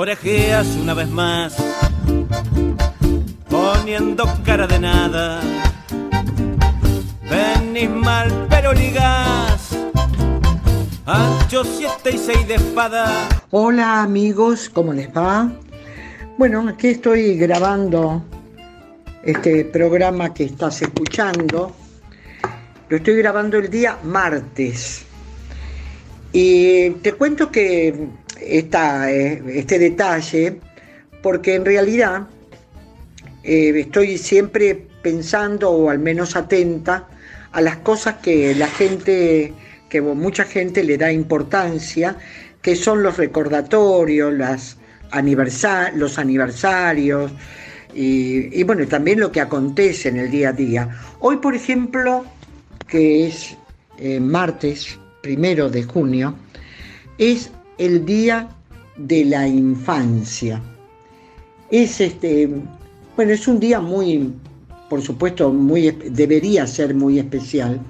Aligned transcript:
orejeas 0.00 0.76
una 0.80 0.94
vez 0.94 1.08
más, 1.08 1.56
poniendo 3.50 4.28
cara 4.44 4.68
de 4.68 4.78
nada. 4.78 5.40
Venís 7.28 7.90
mal, 7.90 8.46
pero 8.48 8.72
ligás, 8.72 9.76
ancho 11.04 11.64
siete 11.64 12.12
y 12.14 12.18
seis 12.18 12.46
de 12.46 12.54
espada. 12.54 13.28
Hola 13.50 14.02
amigos, 14.02 14.70
¿cómo 14.72 14.92
les 14.92 15.08
va? 15.08 15.50
Bueno, 16.36 16.68
aquí 16.68 16.90
estoy 16.90 17.36
grabando 17.36 18.22
este 19.24 19.64
programa 19.64 20.32
que 20.32 20.44
estás 20.44 20.80
escuchando. 20.80 21.74
Lo 22.88 22.96
estoy 22.96 23.16
grabando 23.16 23.58
el 23.58 23.68
día 23.68 23.98
martes. 24.04 25.06
Y 26.32 26.90
te 27.02 27.14
cuento 27.14 27.50
que 27.50 28.06
esta, 28.40 29.10
eh, 29.10 29.42
este 29.48 29.78
detalle, 29.78 30.60
porque 31.22 31.54
en 31.54 31.64
realidad 31.64 32.26
eh, 33.42 33.72
estoy 33.76 34.18
siempre 34.18 34.86
pensando 35.02 35.70
o 35.70 35.90
al 35.90 35.98
menos 35.98 36.36
atenta 36.36 37.08
a 37.52 37.60
las 37.60 37.78
cosas 37.78 38.16
que 38.16 38.54
la 38.54 38.68
gente, 38.68 39.52
que 39.88 40.00
mucha 40.00 40.44
gente 40.44 40.84
le 40.84 40.98
da 40.98 41.10
importancia, 41.10 42.16
que 42.62 42.76
son 42.76 43.02
los 43.02 43.16
recordatorios, 43.16 44.32
los 44.34 44.76
aniversarios 45.10 47.32
y, 47.94 48.62
bueno, 48.64 48.86
también 48.86 49.20
lo 49.20 49.32
que 49.32 49.40
acontece 49.40 50.10
en 50.10 50.18
el 50.18 50.30
día 50.30 50.50
a 50.50 50.52
día. 50.52 50.90
Hoy, 51.20 51.38
por 51.38 51.54
ejemplo, 51.54 52.26
que 52.86 53.26
es 53.26 53.56
eh, 53.98 54.20
martes 54.20 54.98
primero 55.22 55.70
de 55.70 55.84
junio, 55.84 56.34
es 57.16 57.50
el 57.78 58.04
día 58.04 58.48
de 58.96 59.24
la 59.24 59.46
infancia. 59.46 60.60
Es 61.70 62.00
este, 62.00 62.50
bueno, 63.16 63.32
es 63.32 63.46
un 63.48 63.60
día 63.60 63.80
muy, 63.80 64.32
por 64.90 65.02
supuesto, 65.02 65.52
muy, 65.52 65.90
debería 65.90 66.66
ser 66.66 66.94
muy 66.94 67.18
especial. 67.18 67.80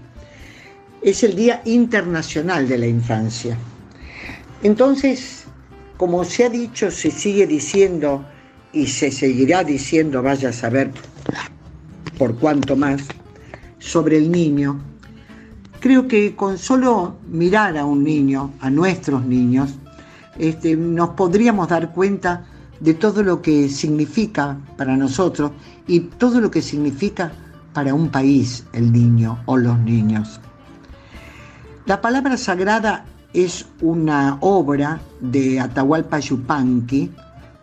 Es 1.00 1.22
el 1.22 1.36
Día 1.36 1.62
Internacional 1.64 2.68
de 2.68 2.78
la 2.78 2.86
Infancia. 2.86 3.56
Entonces, 4.62 5.44
como 5.96 6.24
se 6.24 6.44
ha 6.44 6.48
dicho, 6.48 6.90
se 6.90 7.10
sigue 7.10 7.46
diciendo 7.46 8.24
y 8.72 8.86
se 8.86 9.10
seguirá 9.10 9.64
diciendo, 9.64 10.22
vaya 10.22 10.48
a 10.48 10.52
saber 10.52 10.90
por 12.18 12.36
cuánto 12.36 12.74
más, 12.76 13.02
sobre 13.78 14.16
el 14.18 14.30
niño, 14.30 14.80
creo 15.80 16.08
que 16.08 16.34
con 16.34 16.58
solo 16.58 17.16
mirar 17.28 17.76
a 17.76 17.84
un 17.84 18.04
niño, 18.04 18.52
a 18.60 18.70
nuestros 18.70 19.24
niños, 19.24 19.74
este, 20.38 20.76
nos 20.76 21.10
podríamos 21.10 21.68
dar 21.68 21.92
cuenta 21.92 22.44
de 22.80 22.94
todo 22.94 23.22
lo 23.22 23.42
que 23.42 23.68
significa 23.68 24.56
para 24.76 24.96
nosotros 24.96 25.52
y 25.86 26.00
todo 26.00 26.40
lo 26.40 26.50
que 26.50 26.62
significa 26.62 27.32
para 27.72 27.94
un 27.94 28.08
país 28.08 28.64
el 28.72 28.92
niño 28.92 29.38
o 29.46 29.56
los 29.56 29.78
niños. 29.78 30.40
La 31.86 32.00
palabra 32.00 32.36
sagrada 32.36 33.04
es 33.32 33.66
una 33.80 34.38
obra 34.40 35.00
de 35.20 35.60
Atahualpa 35.60 36.18
Yupanqui 36.18 37.10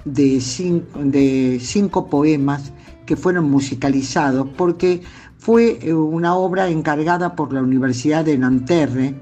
de 0.03 0.39
cinco, 0.39 0.99
de 1.03 1.59
cinco 1.61 2.07
poemas 2.07 2.71
que 3.05 3.15
fueron 3.15 3.49
musicalizados 3.49 4.47
porque 4.57 5.01
fue 5.37 5.79
eh, 5.81 5.93
una 5.93 6.35
obra 6.35 6.69
encargada 6.69 7.35
por 7.35 7.53
la 7.53 7.61
Universidad 7.61 8.25
de 8.25 8.37
Nanterre 8.37 9.15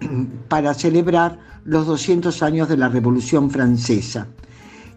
para 0.48 0.74
celebrar 0.74 1.38
los 1.64 1.86
200 1.86 2.42
años 2.42 2.68
de 2.68 2.76
la 2.76 2.88
Revolución 2.88 3.50
Francesa. 3.50 4.26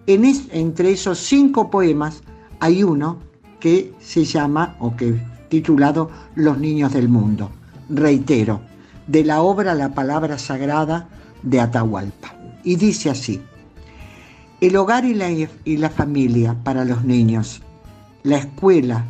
En 0.08 0.24
entre 0.52 0.92
esos 0.92 1.20
cinco 1.20 1.70
poemas 1.70 2.24
hay 2.60 2.84
uno 2.84 3.20
que 3.60 3.94
se 4.00 4.26
llama, 4.26 4.76
o 4.80 4.96
que 4.96 5.22
titulado 5.50 6.10
Los 6.36 6.58
Niños 6.58 6.94
del 6.94 7.10
Mundo. 7.10 7.52
Reitero, 7.90 8.62
de 9.08 9.24
la 9.24 9.42
obra 9.42 9.76
La 9.76 9.94
Palabra 9.94 10.38
Sagrada 10.38 11.10
de 11.44 11.60
Atahualpa. 11.60 12.34
Y 12.64 12.76
dice 12.76 13.10
así, 13.10 13.42
el 14.62 14.76
hogar 14.76 15.06
y 15.06 15.14
la, 15.14 15.30
y 15.32 15.78
la 15.78 15.90
familia 15.90 16.56
para 16.64 16.86
los 16.86 17.04
niños, 17.04 17.62
la 18.24 18.38
escuela, 18.38 19.06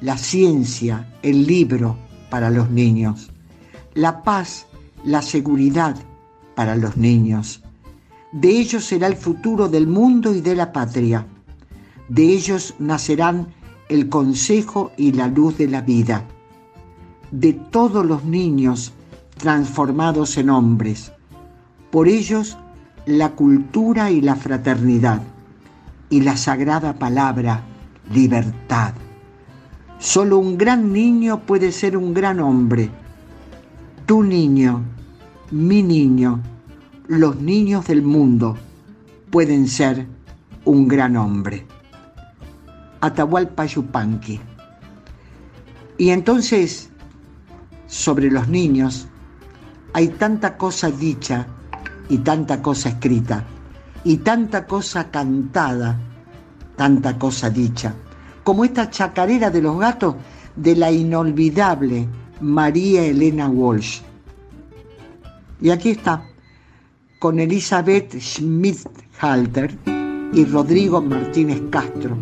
la 0.00 0.16
ciencia, 0.16 1.08
el 1.22 1.46
libro 1.46 1.96
para 2.30 2.50
los 2.50 2.70
niños, 2.70 3.30
la 3.94 4.22
paz, 4.22 4.66
la 5.04 5.22
seguridad 5.22 5.96
para 6.54 6.76
los 6.76 6.96
niños. 6.96 7.62
De 8.32 8.48
ellos 8.48 8.84
será 8.84 9.08
el 9.08 9.16
futuro 9.16 9.68
del 9.68 9.86
mundo 9.86 10.34
y 10.34 10.40
de 10.40 10.54
la 10.54 10.72
patria. 10.72 11.26
De 12.08 12.24
ellos 12.24 12.74
nacerán 12.78 13.48
el 13.88 14.08
consejo 14.08 14.92
y 14.96 15.12
la 15.12 15.28
luz 15.28 15.58
de 15.58 15.68
la 15.68 15.82
vida. 15.82 16.24
De 17.30 17.52
todos 17.52 18.06
los 18.06 18.24
niños 18.24 18.92
transformados 19.36 20.36
en 20.38 20.50
hombres. 20.50 21.12
Por 21.90 22.08
ellos 22.08 22.56
la 23.06 23.30
cultura 23.32 24.10
y 24.10 24.20
la 24.20 24.36
fraternidad 24.36 25.22
y 26.08 26.20
la 26.20 26.36
sagrada 26.36 26.94
palabra 26.94 27.64
libertad. 28.12 28.94
Solo 29.98 30.38
un 30.38 30.58
gran 30.58 30.92
niño 30.92 31.40
puede 31.40 31.72
ser 31.72 31.96
un 31.96 32.12
gran 32.12 32.40
hombre. 32.40 32.90
Tu 34.06 34.22
niño, 34.22 34.82
mi 35.50 35.82
niño, 35.82 36.40
los 37.08 37.40
niños 37.40 37.86
del 37.86 38.02
mundo 38.02 38.56
pueden 39.30 39.68
ser 39.68 40.06
un 40.64 40.88
gran 40.88 41.16
hombre. 41.16 41.66
Atahualpa 43.00 43.66
Yupanqui. 43.66 44.40
Y 45.98 46.10
entonces, 46.10 46.90
sobre 47.86 48.30
los 48.30 48.48
niños, 48.48 49.08
hay 49.92 50.08
tanta 50.08 50.56
cosa 50.56 50.90
dicha 50.90 51.46
y 52.08 52.18
tanta 52.18 52.62
cosa 52.62 52.88
escrita 52.88 53.44
y 54.04 54.18
tanta 54.18 54.66
cosa 54.66 55.10
cantada, 55.10 55.98
tanta 56.76 57.18
cosa 57.18 57.50
dicha, 57.50 57.94
como 58.44 58.64
esta 58.64 58.90
chacarera 58.90 59.50
de 59.50 59.62
los 59.62 59.78
gatos 59.78 60.16
de 60.56 60.76
la 60.76 60.90
inolvidable 60.90 62.06
María 62.40 63.04
Elena 63.04 63.48
Walsh. 63.48 64.00
Y 65.60 65.70
aquí 65.70 65.90
está, 65.90 66.24
con 67.18 67.38
Elizabeth 67.38 68.14
Schmidt-Halter 68.16 69.78
y 70.32 70.44
Rodrigo 70.44 71.00
Martínez 71.00 71.62
Castro, 71.70 72.16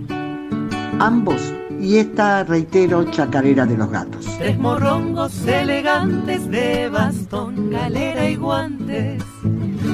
ambos 0.99 1.41
y 1.81 1.97
esta, 1.97 2.44
reitero, 2.44 3.10
chacarera 3.10 3.65
de 3.65 3.77
los 3.78 3.91
gatos. 3.91 4.27
Tres 4.39 4.59
morrongos 4.59 5.47
elegantes 5.47 6.50
de 6.50 6.91
bastón, 6.91 7.71
galera 7.71 8.28
y 8.28 8.37
guantes, 8.37 9.22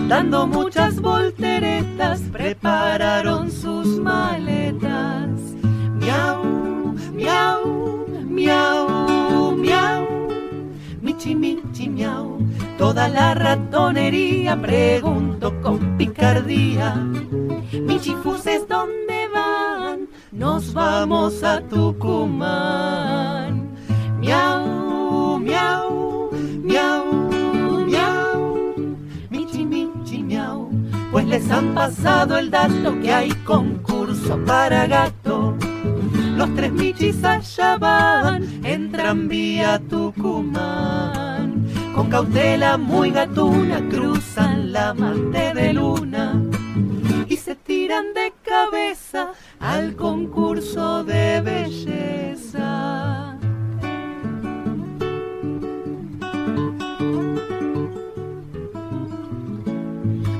dando 0.08 0.46
muchas 0.46 1.00
volteretas, 1.00 2.20
prepararon 2.32 3.50
sus 3.50 3.86
maletas. 4.00 5.30
Miau, 6.00 6.94
miau, 7.12 8.06
miau, 8.24 9.52
miau, 9.56 10.06
michi, 11.02 11.34
michi, 11.34 11.88
miau. 11.88 12.38
Toda 12.78 13.08
la 13.08 13.34
ratonería 13.34 14.60
pregunto 14.60 15.52
con 15.62 15.96
picardía, 15.96 16.94
michifuses, 17.72 18.68
¿dónde 18.68 19.28
van? 19.32 19.76
nos 20.36 20.72
vamos 20.72 21.42
a 21.42 21.60
Tucumán. 21.62 23.52
Miau, 24.20 25.38
miau, 25.38 25.75
les 31.26 31.50
han 31.50 31.74
pasado 31.74 32.38
el 32.38 32.50
dato 32.50 32.98
que 33.00 33.12
hay 33.12 33.30
concurso 33.44 34.38
para 34.44 34.86
gato. 34.86 35.56
Los 36.36 36.54
tres 36.54 36.72
michis 36.72 37.24
allá 37.24 37.76
van, 37.78 38.64
entran 38.64 39.28
vía 39.28 39.80
Tucumán. 39.88 41.66
Con 41.94 42.10
cautela 42.10 42.76
muy 42.76 43.10
gatuna 43.10 43.80
cruzan 43.88 44.72
la 44.72 44.94
mante 44.94 45.54
de 45.54 45.72
luna 45.72 46.40
y 47.28 47.36
se 47.36 47.56
tiran 47.56 48.12
de 48.14 48.32
cabeza 48.42 49.32
al 49.58 49.96
concurso 49.96 51.02
de 51.04 51.40
belleza. 51.40 53.15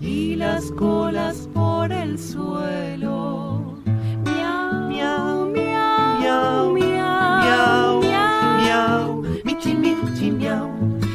y 0.00 0.36
las 0.36 0.70
colas 0.72 1.48
por 1.54 1.90
el 1.92 2.18
suelo. 2.18 3.74
Miau, 4.24 4.88
miau, 4.88 5.46
miau, 5.46 6.72
miau, 6.72 8.00
miau, 8.00 8.00
miau, 8.60 9.22
michi, 9.44 9.74
michi, 9.74 10.30
miau. 10.30 10.70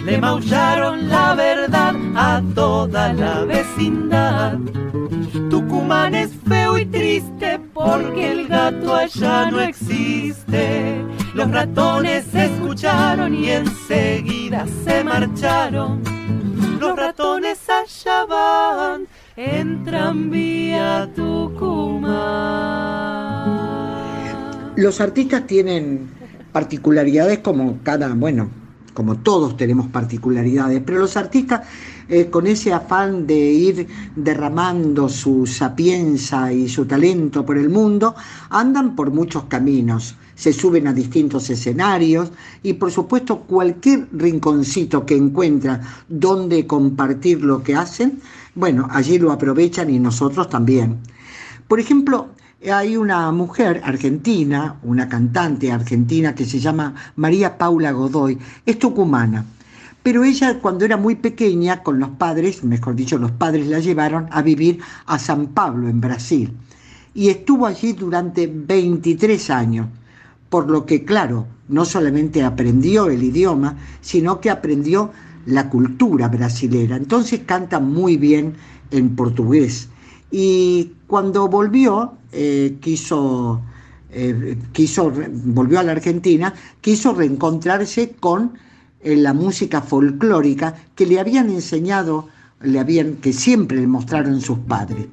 Le 0.06 0.18
maullaron 0.18 1.10
la 1.10 1.36
verdad 1.36 1.96
a 2.16 2.42
toda 2.56 3.14
la 3.14 3.44
vecindad. 3.46 4.58
Tucumán 5.50 6.16
es 6.16 6.32
feo 6.48 6.78
y 6.78 6.86
triste 6.86 7.60
porque 7.74 8.32
el 8.32 8.48
gato 8.48 8.96
allá 8.96 9.52
no 9.52 9.60
existe. 9.62 11.06
Los 11.34 11.52
ratones 11.52 12.34
escucharon 12.34 13.34
y 13.36 13.50
enseguida 13.52 14.66
se 14.84 15.04
marcharon. 15.04 16.02
Los 16.82 16.96
ratones 16.96 17.60
allá 17.70 18.26
van 18.26 19.08
en 19.36 19.84
tranvía 19.84 21.08
Tucumán. 21.16 22.02
Los 24.78 25.00
artistas 25.00 25.46
tienen 25.46 26.10
particularidades 26.52 27.38
como 27.38 27.78
cada, 27.84 28.12
bueno, 28.16 28.50
como 28.96 29.20
todos 29.20 29.56
tenemos 29.58 29.90
particularidades, 29.90 30.82
pero 30.84 30.98
los 30.98 31.16
artistas 31.18 31.68
eh, 32.10 32.32
con 32.32 32.48
ese 32.48 32.74
afán 32.74 33.28
de 33.28 33.38
ir 33.38 33.88
derramando 34.16 35.08
su 35.08 35.46
sapienza 35.46 36.52
y 36.52 36.68
su 36.68 36.88
talento 36.88 37.46
por 37.46 37.60
el 37.60 37.70
mundo, 37.70 38.16
andan 38.50 38.96
por 38.96 39.12
muchos 39.12 39.44
caminos, 39.44 40.16
se 40.36 40.54
suben 40.54 40.88
a 40.88 40.94
distintos 40.94 41.50
escenarios 41.50 42.32
y 42.64 42.74
por 42.74 42.92
supuesto 42.92 43.40
cualquier 43.42 44.08
rinconcito 44.12 45.06
que 45.06 45.16
encuentran 45.16 45.82
donde 46.08 46.66
compartir 46.66 47.44
lo 47.44 47.64
que 47.64 47.76
hacen, 47.76 48.22
bueno, 48.56 48.88
allí 48.92 49.20
lo 49.20 49.32
aprovechan 49.32 49.90
y 49.90 50.00
nosotros 50.00 50.50
también. 50.50 50.98
Por 51.68 51.80
ejemplo, 51.80 52.30
hay 52.70 52.96
una 52.96 53.32
mujer 53.32 53.82
argentina, 53.84 54.78
una 54.84 55.10
cantante 55.10 55.72
argentina 55.72 56.36
que 56.36 56.46
se 56.46 56.60
llama 56.60 56.94
María 57.16 57.58
Paula 57.58 57.92
Godoy, 57.92 58.38
es 58.66 58.78
tucumana. 58.78 59.46
Pero 60.04 60.24
ella 60.24 60.60
cuando 60.60 60.86
era 60.86 60.98
muy 60.98 61.16
pequeña, 61.16 61.84
con 61.84 62.00
los 62.00 62.10
padres, 62.10 62.64
mejor 62.64 62.96
dicho, 62.96 63.18
los 63.18 63.32
padres 63.32 63.68
la 63.68 63.80
llevaron 63.80 64.28
a 64.32 64.42
vivir 64.42 64.80
a 65.06 65.18
San 65.18 65.48
Pablo, 65.48 65.88
en 65.90 66.02
Brasil. 66.02 66.52
Y 67.14 67.30
estuvo 67.30 67.66
allí 67.66 67.94
durante 67.94 68.48
23 68.48 69.50
años, 69.50 69.88
por 70.52 70.70
lo 70.70 70.86
que, 70.86 71.06
claro, 71.06 71.48
no 71.70 71.86
solamente 71.86 72.44
aprendió 72.44 73.08
el 73.08 73.24
idioma, 73.24 73.78
sino 74.02 74.42
que 74.42 74.50
aprendió 74.50 75.12
la 75.46 75.70
cultura 75.70 76.28
brasilera. 76.28 76.98
Entonces 76.98 77.40
canta 77.46 77.80
muy 77.80 78.18
bien 78.18 78.56
en 78.92 79.16
portugués. 79.16 79.88
Y 80.30 80.92
cuando 81.08 81.48
volvió, 81.48 82.16
eh, 82.34 82.76
quiso, 82.82 83.62
eh, 84.12 84.58
quiso, 84.74 85.10
volvió 85.46 85.80
a 85.80 85.84
la 85.84 85.94
Argentina, 85.94 86.54
quiso 86.82 87.14
reencontrarse 87.14 88.12
con 88.20 88.52
eh, 89.00 89.16
la 89.16 89.34
música 89.34 89.82
folclórica 89.82 90.76
que 90.96 91.06
le 91.06 91.22
habían 91.22 91.50
enseñado, 91.50 92.28
le 92.64 92.80
habían, 92.80 93.16
que 93.16 93.34
siempre 93.34 93.80
le 93.80 93.88
mostraron 93.88 94.42
sus 94.42 94.60
padres. 94.60 95.08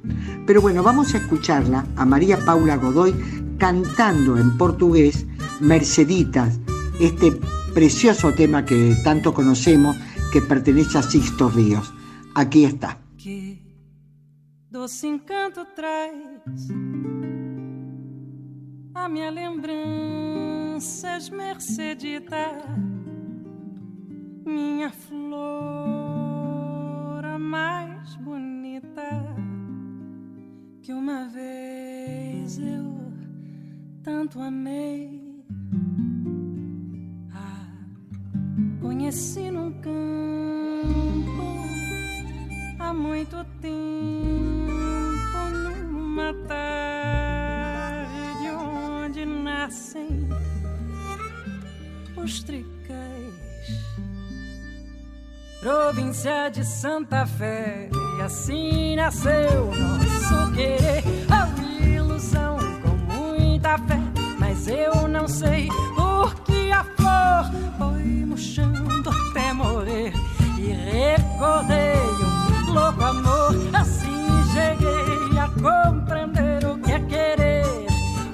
Pero 0.47 0.61
bueno, 0.61 0.83
vamos 0.83 1.15
a 1.15 1.19
escucharla 1.19 1.87
a 1.97 2.05
María 2.05 2.39
Paula 2.45 2.77
Godoy 2.77 3.15
cantando 3.59 4.39
en 4.39 4.56
portugués 4.56 5.27
Merceditas, 5.61 6.59
este 7.00 7.33
precioso 7.75 8.33
tema 8.33 8.65
que 8.65 8.97
tanto 9.05 9.35
conocemos 9.35 9.97
que 10.33 10.41
pertenece 10.41 10.99
a 10.99 11.03
Sixto 11.03 11.49
Ríos. 11.49 11.93
Aquí 12.35 12.65
está. 12.65 12.99
Que 13.17 13.59
doce 14.71 15.09
encanto 15.09 15.67
traz 15.75 16.12
a 18.95 19.09
minha 24.45 24.91
flor 24.91 25.88
tanto 34.29 34.41
amei. 34.41 35.23
Ah, 37.33 37.67
conheci 38.81 39.51
num 39.51 39.73
campo 39.81 39.89
há 42.79 42.93
muito 42.93 43.43
tempo, 43.61 45.33
numa 45.91 46.35
tarde 46.47 47.09
onde 48.51 49.25
nascem 49.25 50.29
os 52.17 52.43
tricais 52.43 52.69
província 55.61 56.51
de 56.51 56.65
Santa 56.65 57.27
Fé. 57.27 57.89
E 58.19 58.23
assim 58.23 58.97
nasceu 58.97 59.67
nosso 59.67 60.53
querer. 60.55 61.03
A 61.31 61.49
ilusão 61.85 62.59
com 62.83 62.97
muita 63.15 63.79
fé, 63.79 64.08
eu 64.69 65.09
não 65.09 65.26
sei 65.26 65.69
por 65.94 66.35
que 66.44 66.70
a 66.70 66.85
flor 66.85 67.50
foi 67.79 68.25
murchando 68.26 69.11
até 69.11 69.53
morrer. 69.53 70.12
E 70.59 70.73
recordei 70.73 72.00
um 72.67 72.73
louco 72.73 73.03
amor, 73.03 73.55
assim 73.75 74.29
cheguei 74.53 75.38
a 75.38 75.49
compreender 75.49 76.65
o 76.67 76.79
que 76.79 76.93
é 76.93 77.00
querer, 77.00 77.65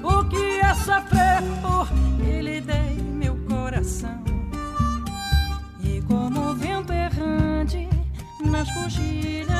o 0.03 0.23
que 0.25 0.59
é 0.59 0.73
sofrer 0.73 1.41
por 1.61 1.87
que 2.17 2.41
lhe 2.41 2.61
dei 2.61 2.95
meu 3.01 3.35
coração. 3.47 4.23
E 5.83 6.01
como 6.01 6.51
o 6.51 6.55
vento 6.55 6.91
errante 6.91 7.87
nas 8.43 8.71
coxilhas 8.73 9.54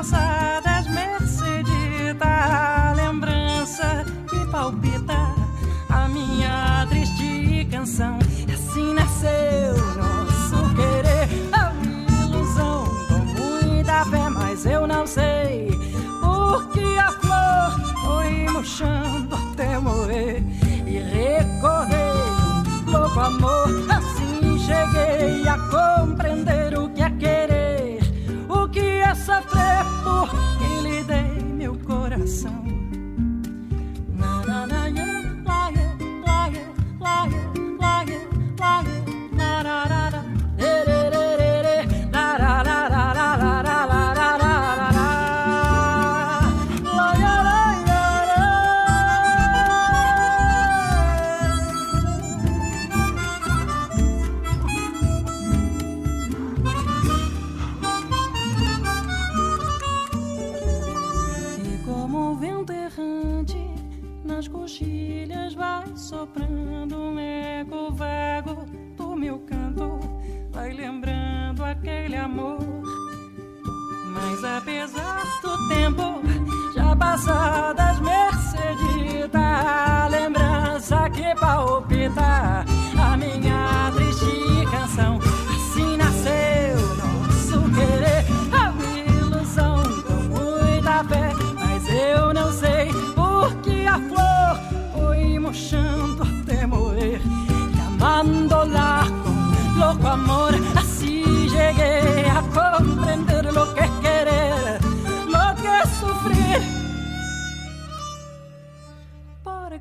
passadas, 0.00 0.86
Mercedita, 0.86 2.24
a 2.24 2.94
lembrança 2.94 4.02
que 4.30 4.46
palpita 4.46 5.34
a 5.90 6.08
minha 6.08 6.86
triste 6.88 7.68
canção. 7.70 8.18
Assim 8.50 8.94
nasceu 8.94 9.76
nosso 9.98 10.74
querer, 10.74 11.28
a 11.52 11.72
ilusão 12.24 12.84
com 13.08 13.18
muita 13.18 14.06
fé, 14.06 14.30
mas 14.30 14.64
eu 14.64 14.86
não 14.86 15.06
sei 15.06 15.68
porque 16.22 16.98
a 16.98 17.12
flor 17.12 17.94
foi 18.02 18.30
murchando 18.50 19.36
até 19.36 19.78
morrer. 19.78 20.42
E 20.86 20.98
recordei 20.98 21.98
um 22.86 22.90
louco 22.90 23.20
amor, 23.20 23.68
assim 23.90 24.58
cheguei 24.60 25.46
a 25.46 25.58
compreender 25.68 26.59
coração. 32.30 32.69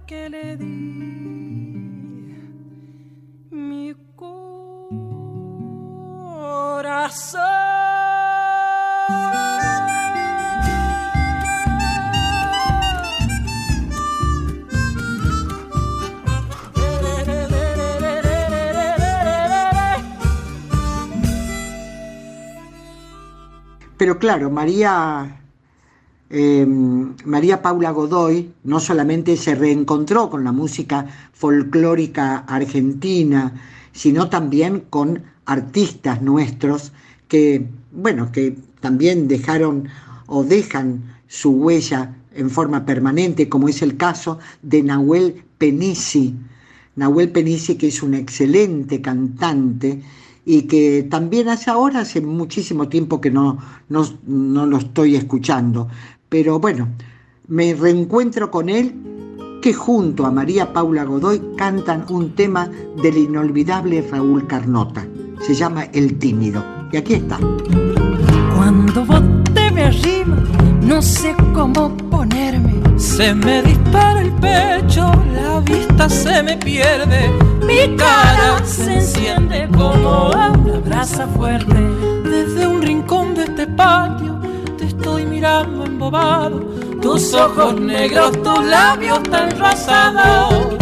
Porque 0.10 0.28
le 0.28 0.58
di 0.58 0.66
mi 3.52 3.94
corazón. 4.16 4.60
Pero 23.96 24.18
claro, 24.18 24.50
María, 24.50 25.40
em, 26.30 27.16
María 27.26 27.62
Paula 27.62 27.92
Godoy 27.92 28.54
no 28.64 28.80
solamente 28.80 29.36
se 29.38 29.56
reencontró 29.56 30.30
con 30.30 30.44
la 30.44 30.52
música 30.52 31.08
folclórica 31.34 32.40
argentina, 32.40 33.54
sino 33.92 34.30
también 34.30 34.86
con 34.90 35.24
artistas 35.46 36.22
nuestros 36.22 36.92
que, 37.28 37.68
bueno, 37.92 38.32
que 38.32 38.56
también 38.80 39.28
dejaron 39.28 39.88
o 40.28 40.44
dejan 40.44 41.04
su 41.28 41.52
huella 41.52 42.16
en 42.34 42.50
forma 42.50 42.86
permanente, 42.86 43.50
como 43.50 43.68
es 43.68 43.82
el 43.82 43.98
caso 43.98 44.40
de 44.62 44.84
Nahuel 44.84 45.44
Penisi. 45.58 46.36
Nahuel 46.96 47.32
Penisi, 47.32 47.76
que 47.76 47.88
es 47.88 48.04
un 48.04 48.14
excelente 48.14 49.02
cantante, 49.02 50.02
y 50.46 50.64
que 50.64 51.08
también 51.10 51.50
hace 51.50 51.70
ahora, 51.70 52.00
hace 52.02 52.22
muchísimo 52.22 52.88
tiempo 52.88 53.22
que 53.22 53.30
no, 53.30 53.60
no, 53.88 54.66
lo 54.66 54.78
estoy 54.78 55.16
escuchando. 55.16 55.90
Pero 56.30 56.60
bueno, 56.60 56.88
me 57.48 57.74
reencuentro 57.74 58.50
con 58.52 58.70
él 58.70 58.96
que 59.62 59.74
junto 59.74 60.26
a 60.26 60.32
María 60.32 60.72
Paula 60.72 61.04
Godoy 61.04 61.42
cantan 61.58 62.06
un 62.10 62.36
tema 62.36 62.70
del 63.02 63.18
inolvidable 63.18 64.08
Raúl 64.10 64.48
Carnota. 64.48 65.06
Se 65.42 65.54
llama 65.54 65.86
El 65.86 66.18
Tímido. 66.18 66.64
Y 66.92 66.98
aquí 66.98 67.16
está. 67.16 67.38
Cuando 68.56 69.06
vos 69.06 69.22
te 69.54 69.62
arriba, 69.62 70.38
no 70.82 71.02
sé 71.02 71.36
cómo 71.54 71.96
ponerme. 72.10 72.80
Se 72.98 73.34
me 73.34 73.62
dispara 73.64 74.22
el 74.22 74.32
pecho, 74.34 75.12
la 75.34 75.60
vista 75.62 76.10
se 76.10 76.44
me 76.44 76.58
pierde 76.58 77.50
mi 77.70 77.96
cara 77.96 78.66
se 78.66 78.96
enciende 78.96 79.70
como 79.78 80.32
una 80.32 80.80
brasa 80.80 81.28
fuerte. 81.28 81.76
Desde 82.24 82.66
un 82.66 82.82
rincón 82.82 83.36
de 83.36 83.44
este 83.44 83.68
patio 83.68 84.39
te 84.80 84.86
estoy 84.86 85.26
mirando 85.26 85.86
embobado. 85.86 86.60
Tus 87.02 87.34
ojos 87.34 87.80
negros, 87.80 88.32
tus 88.42 88.66
labios 88.66 89.22
tan 89.24 89.52
rosados. 89.60 90.78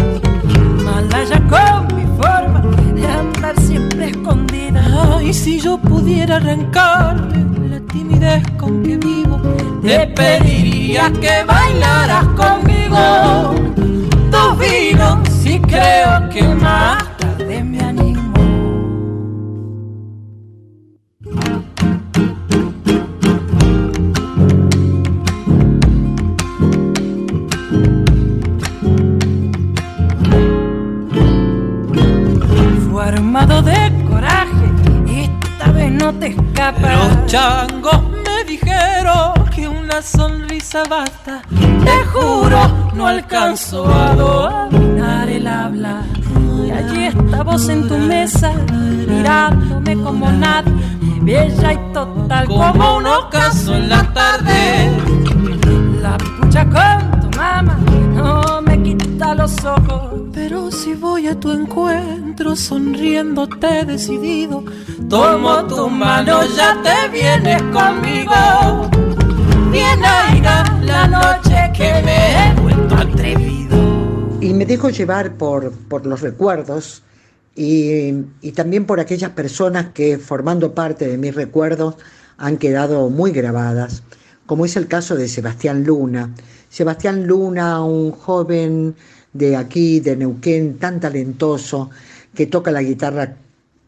Malaya 0.84 1.40
con 1.48 1.96
mi 1.96 2.06
forma 2.16 2.62
de 2.94 3.06
andar 3.06 3.60
siempre 3.60 4.10
escondida. 4.10 5.16
Ay, 5.16 5.34
si 5.34 5.58
yo 5.58 5.78
pudiera 5.78 6.36
arrancarme 6.36 7.68
la 7.68 7.80
timidez 7.92 8.42
con 8.56 8.82
que 8.84 8.96
vivo, 8.98 9.40
te 9.82 10.06
pediría 10.06 11.12
que 11.20 11.42
bailaras 11.44 12.26
conmigo. 12.28 13.54
Tus 14.30 14.58
vinos 14.60 15.28
y 15.44 15.58
creo 15.60 16.28
que 16.30 16.42
más 16.42 17.04
tarde 17.16 17.64
me 17.64 17.80
animo. 17.80 18.07
No 36.12 36.18
te 36.18 36.28
escapas. 36.28 36.98
Los 36.98 37.26
changos 37.26 38.02
me 38.24 38.44
dijeron 38.44 39.34
que 39.54 39.68
una 39.68 40.00
sonrisa 40.00 40.82
basta. 40.88 41.42
Te 41.84 42.04
juro, 42.12 42.60
no 42.94 43.06
alcanzo 43.06 43.86
a 43.86 44.14
dominar 44.14 45.28
el 45.28 45.46
habla. 45.46 46.02
Y 46.66 46.70
allí 46.70 47.04
está 47.06 47.42
vos 47.42 47.68
en 47.68 47.86
tu 47.88 47.98
mesa, 47.98 48.52
mirándome 49.06 49.96
como 49.96 50.30
nada, 50.32 50.70
bella 51.20 51.72
y 51.72 51.92
total 51.92 52.46
como 52.46 52.96
un 52.96 53.06
ocaso 53.06 53.74
en 53.74 53.88
la 53.90 54.02
tarde. 54.14 54.90
La 56.00 56.16
pucha 56.16 56.64
con 56.64 57.20
tu 57.20 57.38
mamá 57.38 57.78
no 58.14 58.62
me 58.62 58.82
quita 58.82 59.34
los 59.34 59.62
ojos. 59.64 60.18
Pero 60.32 60.70
si 60.70 60.94
voy 60.94 61.26
a 61.26 61.38
tu 61.38 61.50
encuentro 61.50 62.54
sonriéndote 62.56 63.84
decidido, 63.84 64.64
tomo 65.08 65.66
tu 65.66 65.88
mano, 65.88 66.40
ya 66.54 66.80
te 66.82 67.08
vienes 67.08 67.62
conmigo. 67.62 68.90
Bien 69.70 70.00
irá 70.36 70.64
la 70.82 71.06
noche 71.08 71.72
que 71.74 72.02
me 72.04 72.50
he 72.50 72.60
vuelto 72.60 72.94
atrevido. 72.94 74.38
Y 74.40 74.52
me 74.52 74.66
dejo 74.66 74.90
llevar 74.90 75.34
por, 75.34 75.72
por 75.72 76.06
los 76.06 76.20
recuerdos 76.20 77.02
y, 77.54 78.12
y, 78.40 78.52
también 78.52 78.84
por 78.84 79.00
aquellas 79.00 79.30
personas 79.30 79.88
que 79.92 80.18
formando 80.18 80.74
parte 80.74 81.08
de 81.08 81.18
mis 81.18 81.34
recuerdos 81.34 81.96
han 82.36 82.56
quedado 82.56 83.10
muy 83.10 83.32
grabadas, 83.32 84.04
como 84.46 84.64
es 84.64 84.76
el 84.76 84.86
caso 84.86 85.16
de 85.16 85.28
Sebastián 85.28 85.84
Luna. 85.84 86.34
Sebastián 86.68 87.26
Luna, 87.26 87.82
un 87.82 88.12
joven 88.12 88.94
de 89.32 89.56
aquí, 89.56 90.00
de 90.00 90.16
Neuquén, 90.16 90.78
tan 90.78 91.00
talentoso, 91.00 91.90
que 92.34 92.46
toca 92.46 92.70
la 92.70 92.82
guitarra 92.82 93.34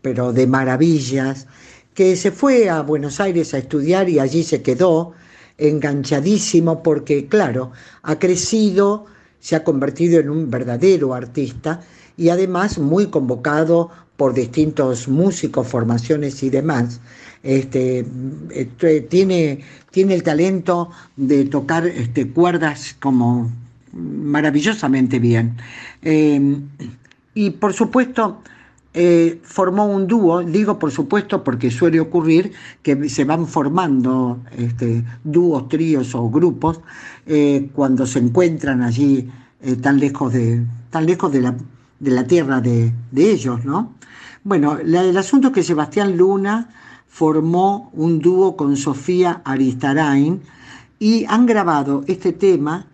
pero 0.02 0.32
de 0.32 0.46
maravillas, 0.46 1.46
que 1.94 2.16
se 2.16 2.30
fue 2.30 2.68
a 2.70 2.82
Buenos 2.82 3.20
Aires 3.20 3.52
a 3.54 3.58
estudiar 3.58 4.08
y 4.08 4.18
allí 4.18 4.42
se 4.42 4.62
quedó 4.62 5.14
enganchadísimo 5.58 6.82
porque, 6.82 7.26
claro, 7.26 7.72
ha 8.02 8.18
crecido, 8.18 9.06
se 9.40 9.56
ha 9.56 9.64
convertido 9.64 10.18
en 10.18 10.30
un 10.30 10.50
verdadero 10.50 11.14
artista 11.14 11.80
y 12.16 12.30
además 12.30 12.78
muy 12.78 13.06
convocado 13.06 13.90
por 14.16 14.34
distintos 14.34 15.08
músicos, 15.08 15.66
formaciones 15.66 16.42
y 16.42 16.50
demás. 16.50 17.00
Este, 17.42 18.04
este, 18.50 19.00
tiene, 19.02 19.60
tiene 19.90 20.14
el 20.14 20.22
talento 20.22 20.90
de 21.16 21.46
tocar 21.46 21.86
este, 21.86 22.28
cuerdas 22.28 22.96
como 23.00 23.50
maravillosamente 23.92 25.18
bien. 25.18 25.56
Eh, 26.02 26.60
y 27.34 27.50
por 27.50 27.72
supuesto, 27.72 28.42
eh, 28.92 29.40
formó 29.44 29.86
un 29.86 30.08
dúo, 30.08 30.40
digo 30.42 30.76
por 30.78 30.90
supuesto 30.90 31.44
porque 31.44 31.70
suele 31.70 32.00
ocurrir 32.00 32.52
que 32.82 33.08
se 33.08 33.24
van 33.24 33.46
formando 33.46 34.40
este, 34.58 35.04
dúos, 35.22 35.68
tríos 35.68 36.12
o 36.16 36.28
grupos 36.28 36.80
eh, 37.24 37.70
cuando 37.72 38.04
se 38.04 38.18
encuentran 38.18 38.82
allí 38.82 39.30
eh, 39.60 39.76
tan 39.76 40.00
lejos 40.00 40.32
de, 40.32 40.66
tan 40.90 41.06
lejos 41.06 41.30
de 41.30 41.40
la, 41.40 41.54
de 42.00 42.10
la 42.10 42.26
tierra 42.26 42.60
de, 42.60 42.92
de, 43.12 43.30
ellos, 43.30 43.64
¿no? 43.64 43.94
Bueno, 44.42 44.78
el 44.78 45.16
asunto 45.16 45.48
es 45.48 45.54
que 45.54 45.62
Sebastián 45.62 46.16
Luna 46.16 46.70
formó 47.06 47.90
un 47.92 48.18
dúo 48.18 48.56
con 48.56 48.76
Sofía 48.76 49.42
Aristarain 49.44 50.40
y 50.98 51.26
han 51.26 51.46
grabado 51.46 52.02
este 52.08 52.32
tema 52.32 52.86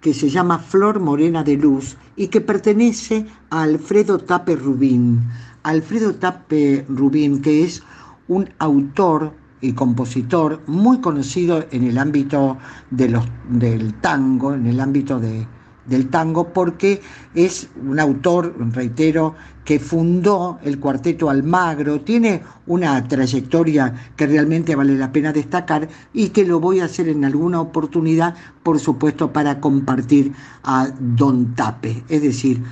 que 0.00 0.14
se 0.14 0.30
llama 0.30 0.58
Flor 0.58 1.00
Morena 1.00 1.42
de 1.42 1.56
Luz 1.56 1.96
y 2.16 2.28
que 2.28 2.40
pertenece 2.40 3.26
a 3.50 3.62
Alfredo 3.62 4.18
Tape 4.18 4.56
Rubín. 4.56 5.22
Alfredo 5.62 6.14
Tape 6.14 6.86
Rubín, 6.88 7.42
que 7.42 7.64
es 7.64 7.82
un 8.28 8.48
autor 8.58 9.32
y 9.60 9.72
compositor 9.72 10.60
muy 10.66 11.00
conocido 11.00 11.64
en 11.72 11.84
el 11.84 11.98
ámbito 11.98 12.58
de 12.90 13.08
los, 13.08 13.24
del 13.48 13.94
tango, 13.94 14.54
en 14.54 14.66
el 14.66 14.80
ámbito 14.80 15.18
de, 15.18 15.46
del 15.88 16.08
tango, 16.08 16.52
porque 16.52 17.00
es 17.34 17.68
un 17.80 17.98
autor, 17.98 18.54
reitero, 18.72 19.34
que 19.64 19.78
fundó 19.78 20.58
el 20.62 20.78
cuarteto 20.78 21.28
Almagro, 21.28 22.00
tiene 22.00 22.40
una 22.66 23.06
trayectoria 23.06 24.12
que 24.16 24.26
realmente 24.26 24.74
vale 24.74 24.96
la 24.96 25.12
pena 25.12 25.32
destacar 25.32 25.88
y 26.14 26.30
que 26.30 26.46
lo 26.46 26.58
voy 26.58 26.80
a 26.80 26.86
hacer 26.86 27.08
en 27.08 27.24
alguna 27.24 27.60
oportunidad, 27.60 28.34
por 28.62 28.78
supuesto, 28.80 29.30
para 29.32 29.60
compartir 29.60 30.32
a 30.62 30.88
Don 30.98 31.54
Tape, 31.54 32.02
es 32.08 32.22
decir, 32.22 32.62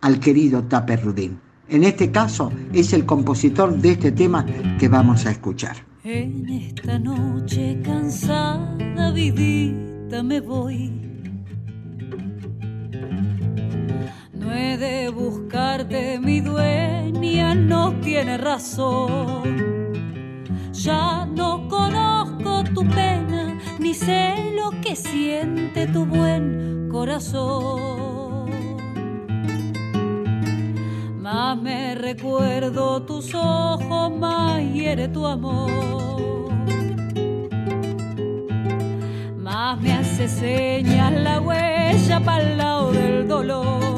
al 0.00 0.18
querido 0.18 0.62
Tape 0.64 0.96
Rudín. 0.96 1.38
En 1.68 1.84
este 1.84 2.10
caso 2.10 2.52
es 2.72 2.92
el 2.92 3.04
compositor 3.04 3.76
de 3.76 3.92
este 3.92 4.12
tema 4.12 4.46
que 4.78 4.88
vamos 4.88 5.26
a 5.26 5.32
escuchar. 5.32 5.76
En 6.04 6.48
esta 6.48 6.98
noche 6.98 7.80
cansada, 7.84 9.12
vidita, 9.12 10.22
me 10.22 10.40
voy 10.40 11.05
olvidarte, 15.76 16.18
mi 16.20 16.40
dueña 16.40 17.54
no 17.54 17.92
tiene 18.00 18.38
razón. 18.38 19.42
Ya 20.72 21.26
no 21.26 21.68
conozco 21.68 22.64
tu 22.74 22.82
pena, 22.88 23.58
ni 23.78 23.94
sé 23.94 24.52
lo 24.54 24.70
que 24.80 24.94
siente 24.96 25.86
tu 25.88 26.04
buen 26.06 26.88
corazón. 26.90 28.50
Más 31.20 31.60
me 31.60 31.94
recuerdo 31.94 33.02
tus 33.02 33.34
ojos, 33.34 34.12
más 34.18 34.62
hiere 34.72 35.08
tu 35.08 35.26
amor. 35.26 36.52
Más 39.36 39.80
me 39.80 39.92
hace 39.92 40.28
señas 40.28 41.12
la 41.12 41.40
huella 41.40 42.20
para 42.20 42.42
el 42.42 42.58
lado 42.58 42.92
del 42.92 43.26
dolor. 43.26 43.95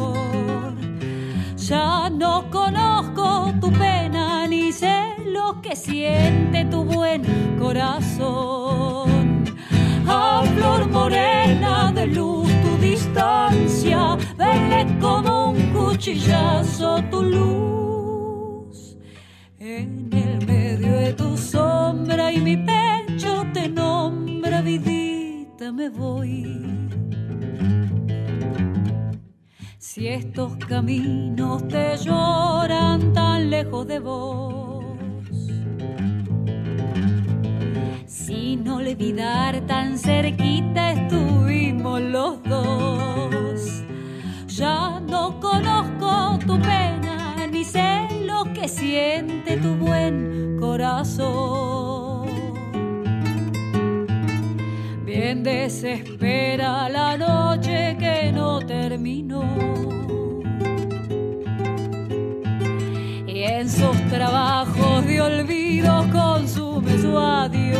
Ya 1.68 2.08
no 2.08 2.48
conozco 2.48 3.52
tu 3.60 3.70
pena, 3.70 4.46
ni 4.46 4.72
sé 4.72 5.16
lo 5.26 5.60
que 5.60 5.76
siente 5.76 6.64
tu 6.64 6.82
buen 6.82 7.22
corazón. 7.58 9.44
A 10.06 10.44
flor 10.54 10.88
morena 10.88 11.92
de 11.94 12.06
luz 12.06 12.48
tu 12.62 12.78
distancia, 12.78 14.16
vele 14.38 14.98
como 14.98 15.50
un 15.50 15.60
cuchillazo 15.74 17.02
tu 17.10 17.22
luz. 17.22 18.96
En 19.58 20.08
el 20.10 20.46
medio 20.46 20.96
de 20.96 21.12
tu 21.12 21.36
sombra 21.36 22.32
y 22.32 22.40
mi 22.40 22.56
pecho 22.56 23.44
te 23.52 23.68
nombra, 23.68 24.62
vidita, 24.62 25.70
me 25.70 25.90
voy. 25.90 26.78
Si 29.98 30.06
estos 30.06 30.54
caminos 30.58 31.66
te 31.66 31.96
lloran 31.96 33.12
tan 33.12 33.50
lejos 33.50 33.84
de 33.88 33.98
vos 33.98 34.84
Sin 38.06 38.68
olvidar 38.68 39.60
tan 39.66 39.98
cerquita 39.98 40.92
estuvimos 40.92 42.00
los 42.00 42.40
dos. 42.44 43.82
Ya 44.46 45.00
no 45.00 45.40
conozco 45.40 46.38
tu 46.46 46.60
pena, 46.60 47.48
ni 47.50 47.64
sé 47.64 48.06
lo 48.24 48.44
que 48.54 48.68
siente 48.68 49.56
tu 49.56 49.74
buen 49.74 50.58
corazón. 50.60 52.28
Bien 55.04 55.42
desespera 55.42 56.88
la 56.88 57.18
noche 57.18 57.96
que 57.98 58.30
no 58.30 58.60
Y 63.26 63.42
en 63.42 63.68
sus 63.68 63.96
trabajos 64.10 65.06
de 65.06 65.20
olvido 65.20 66.04
consume 66.10 66.98
su 66.98 67.16
adiós. 67.16 67.78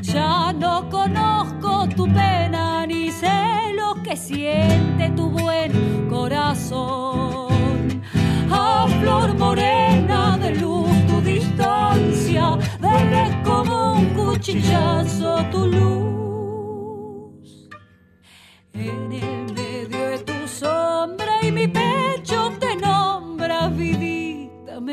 Ya 0.00 0.52
no 0.52 0.88
conozco 0.88 1.88
tu 1.96 2.04
pena 2.06 2.86
ni 2.86 3.10
sé 3.10 3.74
lo 3.76 4.02
que 4.02 4.16
siente 4.16 5.10
tu 5.16 5.28
buen 5.30 6.08
corazón. 6.08 8.02
A 8.50 8.86
flor 9.00 9.34
morena 9.36 10.38
de 10.38 10.54
luz 10.54 10.88
tu 11.06 11.20
distancia, 11.20 12.56
veré 12.80 13.26
como 13.44 13.94
un 13.94 14.06
cuchillazo 14.14 15.44
tu 15.50 15.66
luz. 15.66 16.23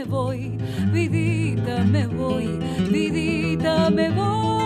Me 0.02 0.08
voy, 0.08 0.58
vidita 0.92 1.84
me 1.84 2.08
voy, 2.08 2.60
vidita 2.92 3.92
me 3.92 4.10
voy. 4.10 4.62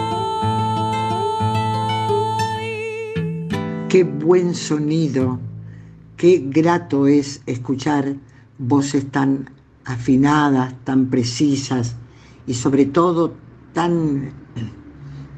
Qué 3.90 4.04
buen 4.06 4.56
sonido, 4.56 5.40
qué 6.16 6.46
grato 6.48 7.08
es 7.08 7.42
escuchar 7.48 8.16
voces 8.58 9.12
tan 9.12 9.50
afinadas, 9.84 10.74
tan 10.86 11.08
precisas 11.08 11.98
y 12.48 12.54
sobre 12.54 12.86
todo 12.86 13.34
tan, 13.74 14.32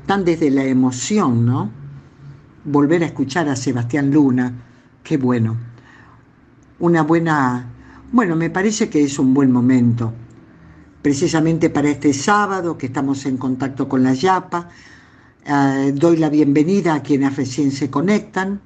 tan 0.06 0.24
desde 0.26 0.52
la 0.52 0.66
emoción, 0.66 1.44
¿no? 1.44 1.72
Volver 2.66 3.02
a 3.02 3.08
escuchar 3.08 3.50
a 3.50 3.56
Sebastián 3.56 4.12
Luna, 4.12 4.54
qué 5.04 5.18
bueno. 5.18 5.58
Una 6.80 7.02
buena, 7.02 7.74
bueno, 8.12 8.36
me 8.36 8.50
parece 8.50 8.90
que 8.90 9.04
es 9.04 9.20
un 9.20 9.34
buen 9.34 9.52
momento, 9.52 10.14
precisamente 11.02 11.70
para 11.70 11.90
este 11.90 12.14
sábado 12.14 12.78
que 12.78 12.88
estamos 12.88 13.26
en 13.26 13.38
contacto 13.38 13.88
con 13.88 14.04
la 14.04 14.14
Yapa, 14.14 14.70
eh, 15.46 15.92
doy 15.96 16.18
la 16.18 16.30
bienvenida 16.30 16.96
a 16.96 17.04
quienes 17.04 17.36
recién 17.36 17.72
se 17.72 17.90
conectan. 17.90 18.60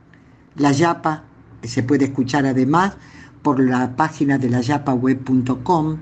La 0.56 0.72
Yapa 0.72 1.24
que 1.62 1.68
se 1.68 1.84
puede 1.84 2.06
escuchar 2.06 2.46
además 2.46 2.98
por 3.42 3.60
la 3.60 3.96
página 3.96 4.38
de 4.38 4.50
la 4.50 4.62
yapaweb.com 4.62 5.98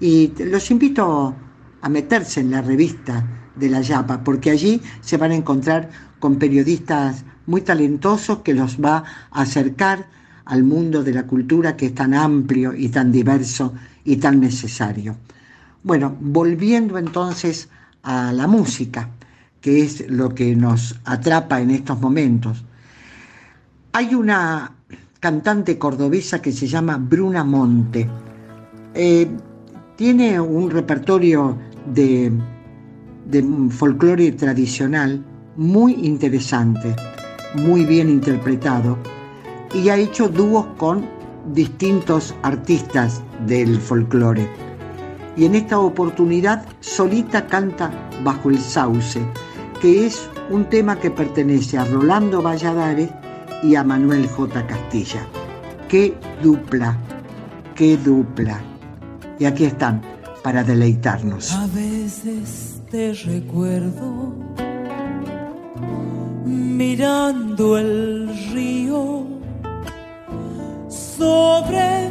y 0.00 0.32
los 0.44 0.70
invito 0.70 1.34
a 1.80 1.88
meterse 1.88 2.40
en 2.40 2.50
la 2.50 2.62
revista 2.62 3.24
de 3.56 3.68
la 3.68 3.80
Yapa 3.80 4.24
porque 4.24 4.50
allí 4.50 4.82
se 5.00 5.16
van 5.16 5.30
a 5.30 5.36
encontrar 5.36 5.90
con 6.18 6.36
periodistas 6.36 7.24
muy 7.46 7.62
talentosos 7.62 8.40
que 8.40 8.54
los 8.54 8.78
va 8.78 9.04
a 9.30 9.42
acercar 9.42 10.08
al 10.44 10.64
mundo 10.64 11.02
de 11.02 11.12
la 11.12 11.26
cultura 11.26 11.76
que 11.76 11.86
es 11.86 11.94
tan 11.94 12.14
amplio 12.14 12.74
y 12.74 12.88
tan 12.88 13.12
diverso 13.12 13.74
y 14.04 14.16
tan 14.16 14.40
necesario. 14.40 15.16
Bueno, 15.82 16.16
volviendo 16.20 16.98
entonces 16.98 17.68
a 18.02 18.32
la 18.32 18.46
música 18.46 19.08
que 19.60 19.82
es 19.82 20.08
lo 20.08 20.34
que 20.34 20.56
nos 20.56 20.98
atrapa 21.04 21.60
en 21.60 21.70
estos 21.70 22.00
momentos. 22.00 22.64
Hay 23.92 24.14
una 24.14 24.72
cantante 25.18 25.78
cordobesa 25.78 26.40
que 26.40 26.52
se 26.52 26.66
llama 26.66 26.96
Bruna 26.96 27.44
Monte. 27.44 28.08
Eh, 28.94 29.28
tiene 29.96 30.40
un 30.40 30.70
repertorio 30.70 31.58
de, 31.92 32.32
de 33.26 33.44
folclore 33.70 34.32
tradicional 34.32 35.22
muy 35.56 35.92
interesante, 36.06 36.96
muy 37.54 37.84
bien 37.84 38.08
interpretado, 38.08 38.96
y 39.74 39.88
ha 39.88 39.96
hecho 39.96 40.28
dúos 40.28 40.66
con 40.76 41.06
distintos 41.52 42.34
artistas 42.42 43.22
del 43.46 43.80
folclore. 43.80 44.48
Y 45.36 45.44
en 45.44 45.54
esta 45.54 45.78
oportunidad 45.78 46.66
solita 46.80 47.46
canta 47.46 47.90
Bajo 48.24 48.50
el 48.50 48.58
Sauce, 48.58 49.20
que 49.80 50.06
es 50.06 50.28
un 50.50 50.64
tema 50.66 50.98
que 50.98 51.10
pertenece 51.10 51.78
a 51.78 51.84
Rolando 51.84 52.42
Valladares 52.42 53.10
y 53.62 53.74
a 53.74 53.84
Manuel 53.84 54.26
J. 54.28 54.66
Castilla. 54.66 55.26
¡Qué 55.88 56.14
dupla! 56.42 56.96
¡Qué 57.74 57.96
dupla! 57.96 58.60
Y 59.38 59.44
aquí 59.44 59.64
están 59.64 60.02
para 60.42 60.62
deleitarnos. 60.62 61.52
A 61.52 61.66
veces 61.68 62.82
te 62.90 63.12
recuerdo 63.14 64.34
mirando 66.44 67.78
el 67.78 68.28
río 68.52 69.39
sobre 71.20 72.08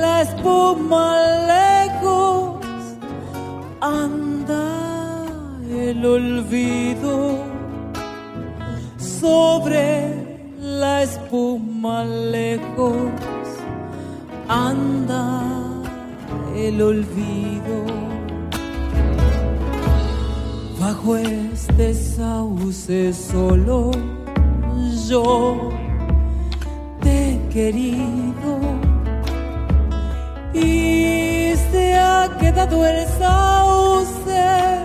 la 0.00 0.22
espuma 0.22 1.06
lejos 1.52 2.64
el 5.68 6.06
olvido. 6.06 7.44
Sobre 9.20 10.46
la 10.60 11.02
espuma 11.02 12.04
lejos 12.04 13.10
anda 14.48 15.24
el 16.54 16.80
olvido. 16.82 17.78
Bajo 20.78 21.16
este 21.16 21.94
sauce 21.94 23.12
solo 23.12 23.90
yo 25.08 25.81
querido. 27.52 28.60
Y 30.54 31.54
se 31.70 31.94
ha 31.94 32.28
quedado 32.38 32.86
el 32.86 33.06
sauce 33.18 34.82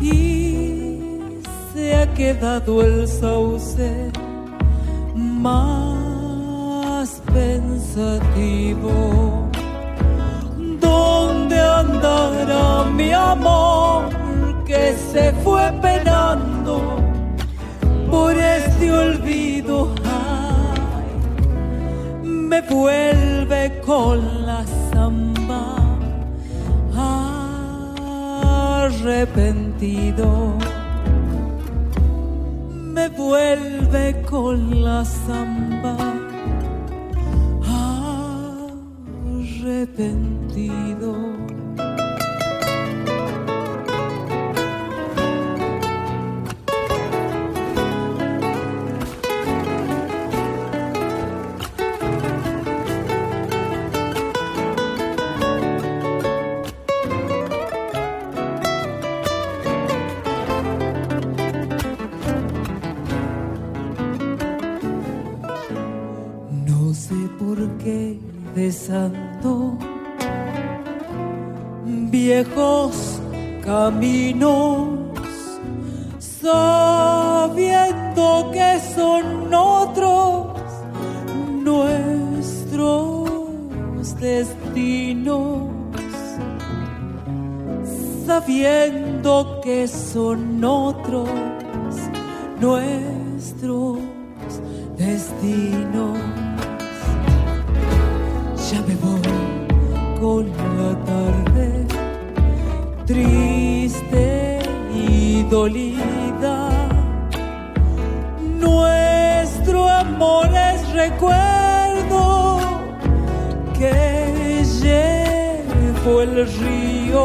y 0.00 0.98
se 1.72 1.96
ha 1.96 2.12
quedado 2.14 2.82
el 2.82 3.08
sauce 3.08 4.10
más 5.14 5.62
pensativo. 7.32 8.90
¿Dónde 10.80 11.60
andará 11.60 12.84
mi 12.90 13.12
amor 13.12 14.25
que 14.66 14.94
se 15.12 15.32
fue 15.44 15.72
penando 15.80 16.82
por 18.10 18.36
este 18.36 18.92
olvido. 18.92 19.94
Me 22.24 22.60
vuelve 22.62 23.80
con 23.86 24.44
la 24.44 24.64
samba 24.92 25.76
arrepentido. 28.84 30.28
Me 32.94 33.08
vuelve 33.10 34.22
con 34.22 34.82
la 34.82 35.04
samba 35.04 35.96
arrepentido. 39.62 40.85
Viejos 72.10 73.20
caminos, 73.64 74.88
sabiendo 76.18 76.90
que 78.52 78.80
son 78.94 79.52
otros 79.52 80.46
nuestros 81.64 83.30
destinos, 84.20 85.68
sabiendo 88.26 89.60
que 89.62 89.88
son 89.88 90.62
otros 90.64 91.28
nuestros 92.60 93.98
destinos. 94.96 96.25
Triste 103.16 104.58
y 104.94 105.42
dolida. 105.44 106.68
Nuestro 108.60 109.88
amor 109.88 110.48
es 110.54 110.92
recuerdo 110.92 112.58
que 113.78 114.62
llevo 114.82 116.22
el 116.22 116.46
río. 116.60 117.24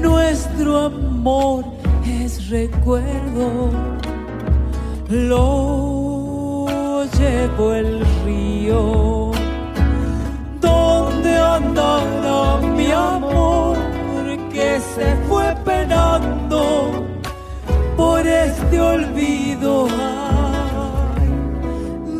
Nuestro 0.00 0.78
amor 0.78 1.64
es 2.06 2.48
recuerdo, 2.50 3.70
lo 5.08 7.04
llevo 7.18 7.74
el 7.74 8.00
río. 8.24 9.32
¿Dónde 10.60 11.36
andará 11.36 12.60
mi 12.76 12.90
amor? 12.92 13.87
Que 14.58 14.80
se 14.94 15.08
fue 15.28 15.54
penando 15.64 17.04
por 17.96 18.26
este 18.26 18.80
olvido. 18.80 19.86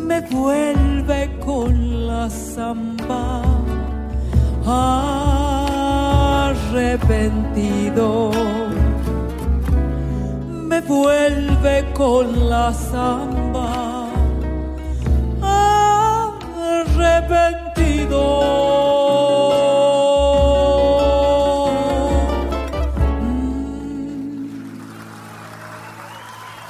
me 0.09 0.21
vuelve 0.21 1.29
con 1.45 2.07
la 2.07 2.29
zamba 2.29 3.41
arrepentido. 6.47 8.31
Me 10.69 10.79
vuelve 10.81 11.85
con 11.93 12.49
la 12.49 12.73
zamba 12.73 14.07
arrepentido. 16.87 18.88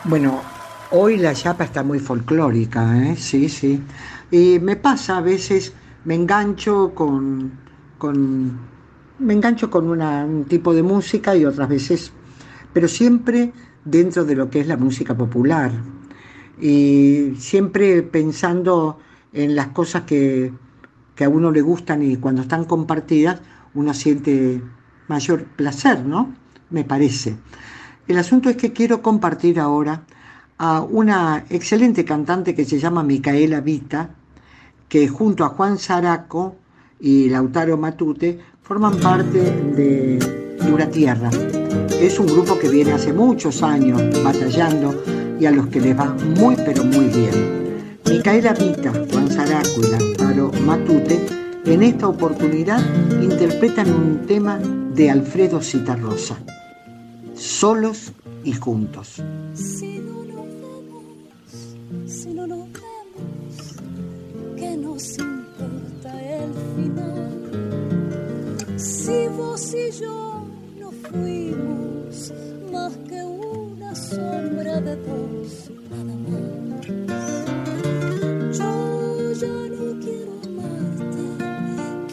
Bueno, 0.10 0.42
hoy 0.90 1.18
la 1.18 1.36
chapa 1.36 1.66
está 1.66 1.84
muy 1.84 2.00
folclórica, 2.00 2.98
¿eh? 2.98 3.16
sí, 3.16 3.48
sí. 3.48 3.80
Y 4.32 4.58
me 4.58 4.76
pasa 4.76 5.18
a 5.18 5.22
veces, 5.22 5.72
me 6.04 6.16
engancho 6.16 6.96
con, 6.96 7.52
me 9.20 9.34
engancho 9.36 9.70
con 9.70 9.88
un 9.88 10.46
tipo 10.46 10.74
de 10.74 10.82
música 10.82 11.36
y 11.36 11.46
otras 11.46 11.70
veces, 11.70 12.12
pero 12.74 12.88
siempre 12.88 13.54
dentro 13.86 14.26
de 14.26 14.36
lo 14.36 14.50
que 14.50 14.62
es 14.62 14.68
la 14.68 14.78
música 14.78 15.16
popular. 15.16 15.72
Y 16.60 17.36
siempre 17.38 18.02
pensando 18.02 18.98
en 19.32 19.56
las 19.56 19.68
cosas 19.68 20.06
que, 20.06 20.52
que 21.14 21.24
a 21.24 21.30
uno 21.30 21.52
le 21.52 21.62
gustan 21.62 22.02
y 22.02 22.18
cuando 22.18 22.42
están 22.42 22.66
compartidas 22.66 23.44
uno 23.76 23.94
siente 23.94 24.60
mayor 25.08 25.44
placer, 25.44 26.04
¿no? 26.04 26.34
Me 26.72 26.84
parece. 26.84 27.38
El 28.10 28.18
asunto 28.18 28.50
es 28.50 28.58
que 28.58 28.74
quiero 28.74 29.04
compartir 29.04 29.60
ahora 29.60 30.02
a 30.58 30.82
una 30.82 31.46
excelente 31.48 32.04
cantante 32.04 32.56
que 32.56 32.66
se 32.66 32.80
llama 32.80 33.04
Micaela 33.04 33.62
Vita, 33.62 34.10
que 34.88 35.08
junto 35.08 35.46
a 35.46 35.50
Juan 35.50 35.78
Zaraco 35.78 36.56
y 37.00 37.30
Lautaro 37.30 37.78
Matute 37.78 38.40
forman 38.64 38.98
parte 38.98 39.40
de 39.40 40.18
Dura 40.60 40.90
Tierra. 40.90 41.30
Es 42.02 42.20
un 42.20 42.26
grupo 42.26 42.58
que 42.58 42.70
viene 42.70 42.94
hace 42.94 43.14
muchos 43.14 43.62
años 43.62 44.02
batallando 44.24 45.04
y 45.40 45.46
a 45.46 45.52
los 45.52 45.68
que 45.68 45.80
les 45.80 45.96
va 45.96 46.12
muy 46.40 46.56
pero 46.56 46.84
muy 46.86 47.10
bien. 47.10 48.00
Micaela 48.10 48.54
Vita, 48.54 48.92
Juan 49.12 49.30
Zaraco 49.30 49.82
y 49.84 49.92
Lautaro 49.92 50.52
Matute 50.66 51.24
en 51.64 51.84
esta 51.84 52.08
oportunidad 52.08 52.82
interpretan 53.22 53.94
un 53.94 54.26
tema 54.26 54.58
de 54.58 55.12
Alfredo 55.12 55.62
Citarrosa 55.62 56.40
solos 57.40 58.12
y 58.44 58.54
juntos. 58.54 59.22
Si 59.54 60.00
no 60.00 60.24
nos 60.26 60.46
vemos, 60.46 61.04
si 62.06 62.34
no 62.34 62.46
nos 62.48 62.68
vemos, 62.74 63.76
que 64.58 64.78
nos 64.78 65.18
importa 65.18 66.22
el 66.22 66.54
final. 66.76 67.40
Si 68.78 69.28
vos 69.38 69.74
y 69.74 69.92
yo 69.92 70.46
no 70.80 70.92
fuimos 70.92 72.34
más 72.72 72.94
que 73.08 73.24
una 73.24 73.96
sombra 73.96 74.82
de 74.82 74.96
dos, 74.98 75.72
nada 75.90 76.16
más. 76.28 76.88
Yo 78.58 79.32
ya 79.34 79.48
no 79.48 80.00
quiero 80.02 80.34
amarte, 80.46 81.24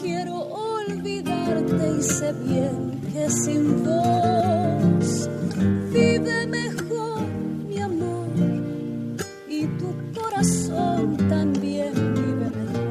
quiero 0.01 0.35
olvidarte 0.35 1.97
y 1.99 2.01
sé 2.01 2.33
bien 2.33 3.01
que 3.11 3.29
sin 3.29 3.83
vos 3.83 4.56
también 11.29 11.93
vive 12.13 12.49
mejor. 12.49 12.87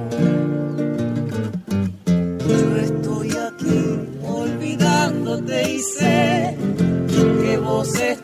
Yo 2.48 2.76
estoy 2.76 3.30
aquí 3.30 3.80
olvidándote 4.24 5.72
y 5.72 5.78
sé 5.80 6.56
que 7.42 7.58
vos 7.58 7.94
estás 7.94 8.15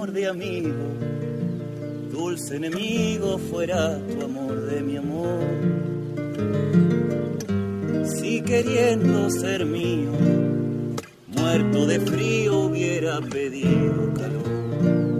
amor 0.00 0.12
de 0.12 0.26
amigo, 0.28 0.94
dulce 2.10 2.56
enemigo 2.56 3.36
fuera 3.36 4.00
tu 4.08 4.24
amor 4.24 4.58
de 4.62 4.80
mi 4.80 4.96
amor. 4.96 5.44
Si 8.06 8.40
queriendo 8.40 9.28
ser 9.28 9.66
mío, 9.66 10.12
muerto 11.26 11.86
de 11.86 12.00
frío 12.00 12.60
hubiera 12.60 13.20
pedido 13.20 14.14
calor. 14.14 15.19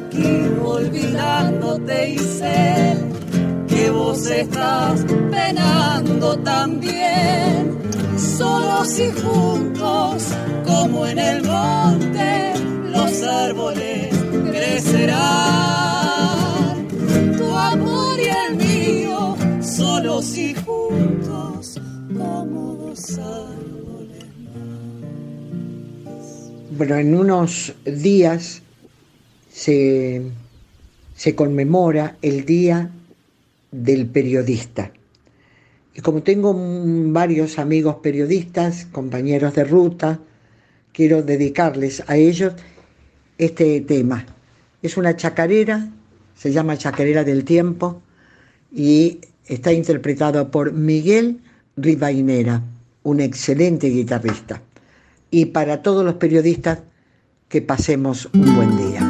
Aquí 0.00 0.50
olvidándote 0.62 2.10
y 2.10 2.18
sé 2.18 2.96
que 3.68 3.90
vos 3.90 4.26
estás 4.26 5.04
penando 5.30 6.38
también. 6.38 7.78
Solos 8.16 8.98
y 8.98 9.10
juntos, 9.20 10.24
como 10.66 11.06
en 11.06 11.18
el 11.18 11.42
monte, 11.46 12.52
los 12.92 13.22
árboles 13.22 14.14
crecerán. 14.50 15.18
Tu 17.36 17.56
amor 17.56 18.18
y 18.20 18.28
el 18.46 18.56
mío, 18.56 19.36
solos 19.62 20.36
y 20.36 20.54
juntos, 20.54 21.80
como 22.16 22.74
dos 22.74 23.18
árboles. 23.18 24.24
Bueno, 26.76 26.96
en 26.96 27.14
unos 27.14 27.72
días 27.84 28.62
se, 29.60 31.34
conmemora 31.34 32.16
el 32.22 32.46
Día 32.46 32.90
del 33.70 34.06
Periodista. 34.06 34.90
Y 35.94 36.00
como 36.00 36.22
tengo 36.22 36.54
varios 37.12 37.58
amigos 37.58 37.96
periodistas, 37.96 38.86
compañeros 38.86 39.54
de 39.54 39.64
ruta, 39.64 40.20
quiero 40.92 41.22
dedicarles 41.22 42.02
a 42.06 42.16
ellos 42.16 42.54
este 43.36 43.80
tema. 43.82 44.24
Es 44.82 44.96
una 44.96 45.14
chacarera, 45.14 45.90
se 46.34 46.52
llama 46.52 46.78
Chacarera 46.78 47.22
del 47.22 47.44
Tiempo 47.44 48.00
y 48.72 49.20
está 49.46 49.72
interpretado 49.72 50.50
por 50.50 50.72
Miguel 50.72 51.40
Rivainera, 51.76 52.62
un 53.02 53.20
excelente 53.20 53.88
guitarrista. 53.88 54.62
Y 55.30 55.46
para 55.46 55.82
todos 55.82 56.02
los 56.04 56.14
periodistas, 56.14 56.78
que 57.48 57.60
pasemos 57.60 58.28
un 58.32 58.54
buen 58.54 58.76
día. 58.76 59.09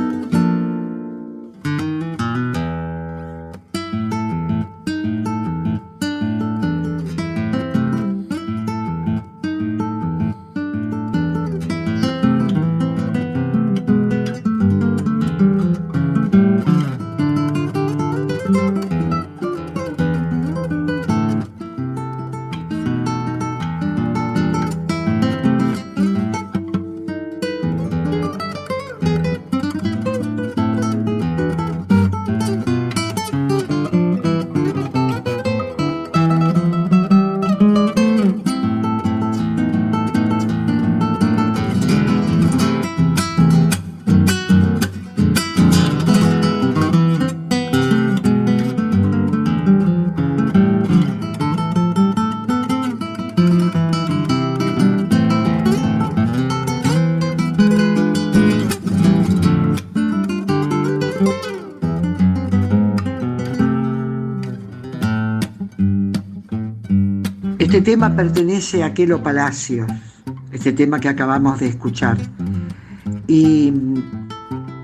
Este 67.71 67.83
tema 67.83 68.17
pertenece 68.17 68.83
a 68.83 68.93
Quelo 68.93 69.23
Palacios, 69.23 69.89
este 70.51 70.73
tema 70.73 70.99
que 70.99 71.09
acabamos 71.09 71.61
de 71.61 71.69
escuchar. 71.69 72.17
Y 73.29 73.73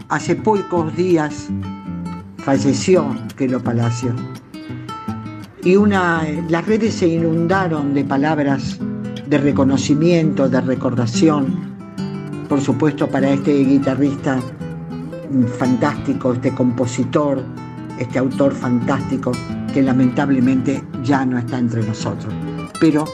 hace 0.09 0.37
pocos 0.37 0.95
días 0.95 1.49
falleció 2.37 3.09
Quelo 3.37 3.61
Palacios. 3.61 4.15
Y 5.65 5.75
una, 5.75 6.23
las 6.49 6.65
redes 6.65 6.95
se 6.95 7.09
inundaron 7.09 7.93
de 7.93 8.05
palabras 8.05 8.79
de 9.29 9.39
reconocimiento, 9.39 10.49
de 10.49 10.61
recordación, 10.61 11.59
por 12.49 12.61
supuesto 12.61 13.09
para 13.09 13.31
este 13.31 13.65
guitarrista 13.65 14.39
fantástico, 15.59 16.35
este 16.35 16.55
compositor, 16.55 17.43
este 17.99 18.21
autor 18.21 18.53
fantástico 18.53 19.33
que 19.75 19.83
lamentablemente 19.83 20.85
ya 21.03 21.27
no 21.27 21.37
está 21.37 21.59
entre 21.59 21.85
nosotros 21.85 22.33
pero 22.87 23.05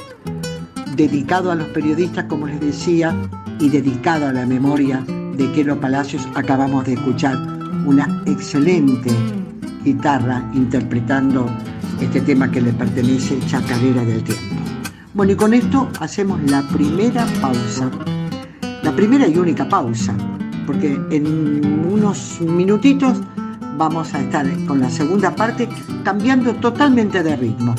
dedicado 0.96 1.50
a 1.50 1.54
los 1.54 1.66
periodistas, 1.68 2.26
como 2.26 2.46
les 2.46 2.60
decía, 2.60 3.16
y 3.58 3.70
dedicado 3.70 4.26
a 4.26 4.32
la 4.34 4.44
memoria 4.44 5.02
de 5.34 5.50
Quero 5.52 5.80
Palacios, 5.80 6.28
acabamos 6.34 6.84
de 6.84 6.92
escuchar 6.92 7.38
una 7.86 8.22
excelente 8.26 9.10
guitarra 9.82 10.46
interpretando 10.52 11.46
este 12.02 12.20
tema 12.20 12.50
que 12.50 12.60
le 12.60 12.74
pertenece, 12.74 13.38
Chacarera 13.46 14.04
del 14.04 14.22
Tiempo. 14.22 14.44
Bueno, 15.14 15.32
y 15.32 15.36
con 15.36 15.54
esto 15.54 15.88
hacemos 16.00 16.38
la 16.50 16.60
primera 16.68 17.24
pausa, 17.40 17.90
la 18.82 18.94
primera 18.94 19.26
y 19.26 19.38
única 19.38 19.66
pausa, 19.66 20.14
porque 20.66 21.00
en 21.10 21.86
unos 21.90 22.42
minutitos 22.42 23.22
vamos 23.78 24.12
a 24.12 24.20
estar 24.20 24.46
con 24.66 24.80
la 24.80 24.90
segunda 24.90 25.34
parte 25.34 25.66
cambiando 26.04 26.52
totalmente 26.56 27.22
de 27.22 27.36
ritmo 27.36 27.74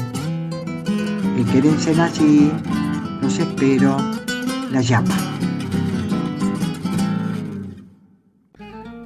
y 1.38 1.44
quédense 1.46 2.00
allí, 2.00 2.52
los 3.22 3.40
espero, 3.40 3.98
la 4.72 4.82
llama. 4.82 5.16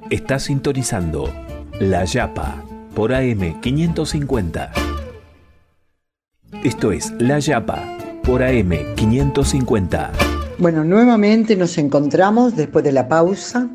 Está 0.09 0.39
sintonizando 0.39 1.33
La 1.79 2.05
Yapa 2.05 2.63
por 2.95 3.13
AM 3.13 3.59
550. 3.61 4.71
Esto 6.63 6.91
es 6.91 7.13
La 7.19 7.39
Yapa 7.39 7.83
por 8.23 8.43
AM 8.43 8.95
550. 8.95 10.11
Bueno, 10.59 10.83
nuevamente 10.83 11.55
nos 11.55 11.77
encontramos 11.77 12.55
después 12.55 12.83
de 12.83 12.91
la 12.91 13.07
pausa, 13.07 13.69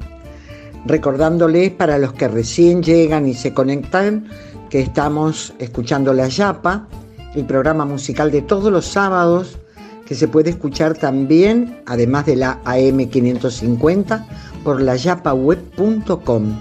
recordándoles 0.85 1.71
para 1.71 1.99
los 1.99 2.13
que 2.15 2.29
recién 2.29 2.83
llegan 2.83 3.27
y 3.27 3.35
se 3.35 3.55
conectan 3.55 4.27
que 4.69 4.81
estamos 4.81 5.55
escuchando 5.59 6.13
La 6.13 6.29
Yapa 6.29 6.89
el 7.35 7.45
programa 7.47 7.85
musical 7.85 8.31
de 8.31 8.43
todos 8.43 8.71
los 8.71 8.87
sábados 8.87 9.59
que 10.07 10.15
se 10.15 10.29
puede 10.29 10.51
escuchar 10.51 10.95
también, 10.95 11.81
además 11.87 12.27
de 12.27 12.37
la 12.37 12.63
AM550, 12.65 14.27
por 14.65 14.83
la 14.83 14.97
yapaweb.com. 14.97 16.59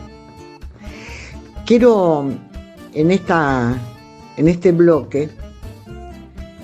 Quiero 1.66 2.30
en, 2.94 3.12
esta, 3.12 3.76
en 4.38 4.48
este 4.48 4.72
bloque 4.72 5.30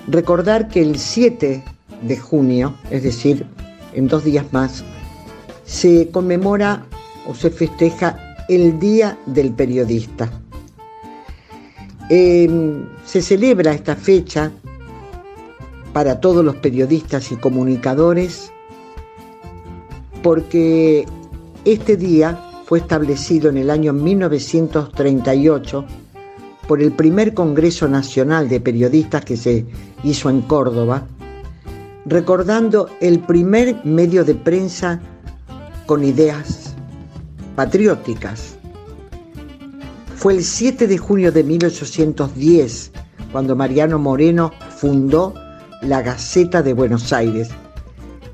recordar 0.06 0.68
que 0.68 0.80
el 0.80 0.98
7 0.98 1.62
de 2.02 2.16
junio, 2.16 2.74
es 2.90 3.02
decir, 3.02 3.44
en 3.92 4.08
dos 4.08 4.24
días 4.24 4.46
más, 4.52 4.84
se 5.64 6.10
conmemora 6.10 6.86
o 7.26 7.34
se 7.34 7.50
festeja 7.50 8.36
el 8.48 8.78
Día 8.78 9.18
del 9.26 9.52
Periodista. 9.52 10.30
Eh, 12.08 12.48
se 13.08 13.22
celebra 13.22 13.72
esta 13.72 13.96
fecha 13.96 14.52
para 15.94 16.20
todos 16.20 16.44
los 16.44 16.56
periodistas 16.56 17.32
y 17.32 17.36
comunicadores 17.36 18.52
porque 20.22 21.06
este 21.64 21.96
día 21.96 22.38
fue 22.66 22.80
establecido 22.80 23.48
en 23.48 23.56
el 23.56 23.70
año 23.70 23.94
1938 23.94 25.86
por 26.66 26.82
el 26.82 26.92
primer 26.92 27.32
Congreso 27.32 27.88
Nacional 27.88 28.46
de 28.50 28.60
Periodistas 28.60 29.24
que 29.24 29.38
se 29.38 29.64
hizo 30.04 30.28
en 30.28 30.42
Córdoba, 30.42 31.06
recordando 32.04 32.90
el 33.00 33.20
primer 33.20 33.86
medio 33.86 34.22
de 34.22 34.34
prensa 34.34 35.00
con 35.86 36.04
ideas 36.04 36.74
patrióticas. 37.56 38.58
Fue 40.14 40.34
el 40.34 40.44
7 40.44 40.86
de 40.86 40.98
junio 40.98 41.32
de 41.32 41.42
1810 41.42 42.97
cuando 43.32 43.56
Mariano 43.56 43.98
Moreno 43.98 44.52
fundó 44.76 45.34
la 45.82 46.02
Gaceta 46.02 46.62
de 46.62 46.72
Buenos 46.72 47.12
Aires, 47.12 47.48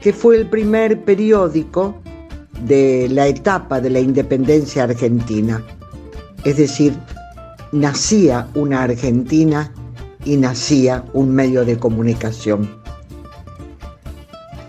que 0.01 0.13
fue 0.13 0.37
el 0.37 0.49
primer 0.49 1.05
periódico 1.05 1.95
de 2.67 3.09
la 3.11 3.27
etapa 3.27 3.81
de 3.81 3.91
la 3.91 4.01
independencia 4.01 4.85
argentina. 4.85 5.63
Es 6.45 6.57
decir, 6.57 6.95
nacía 7.73 8.49
una 8.55 8.83
Argentina 8.83 9.73
y 10.25 10.37
nacía 10.37 11.05
un 11.13 11.35
medio 11.35 11.65
de 11.65 11.79
comunicación. 11.79 12.71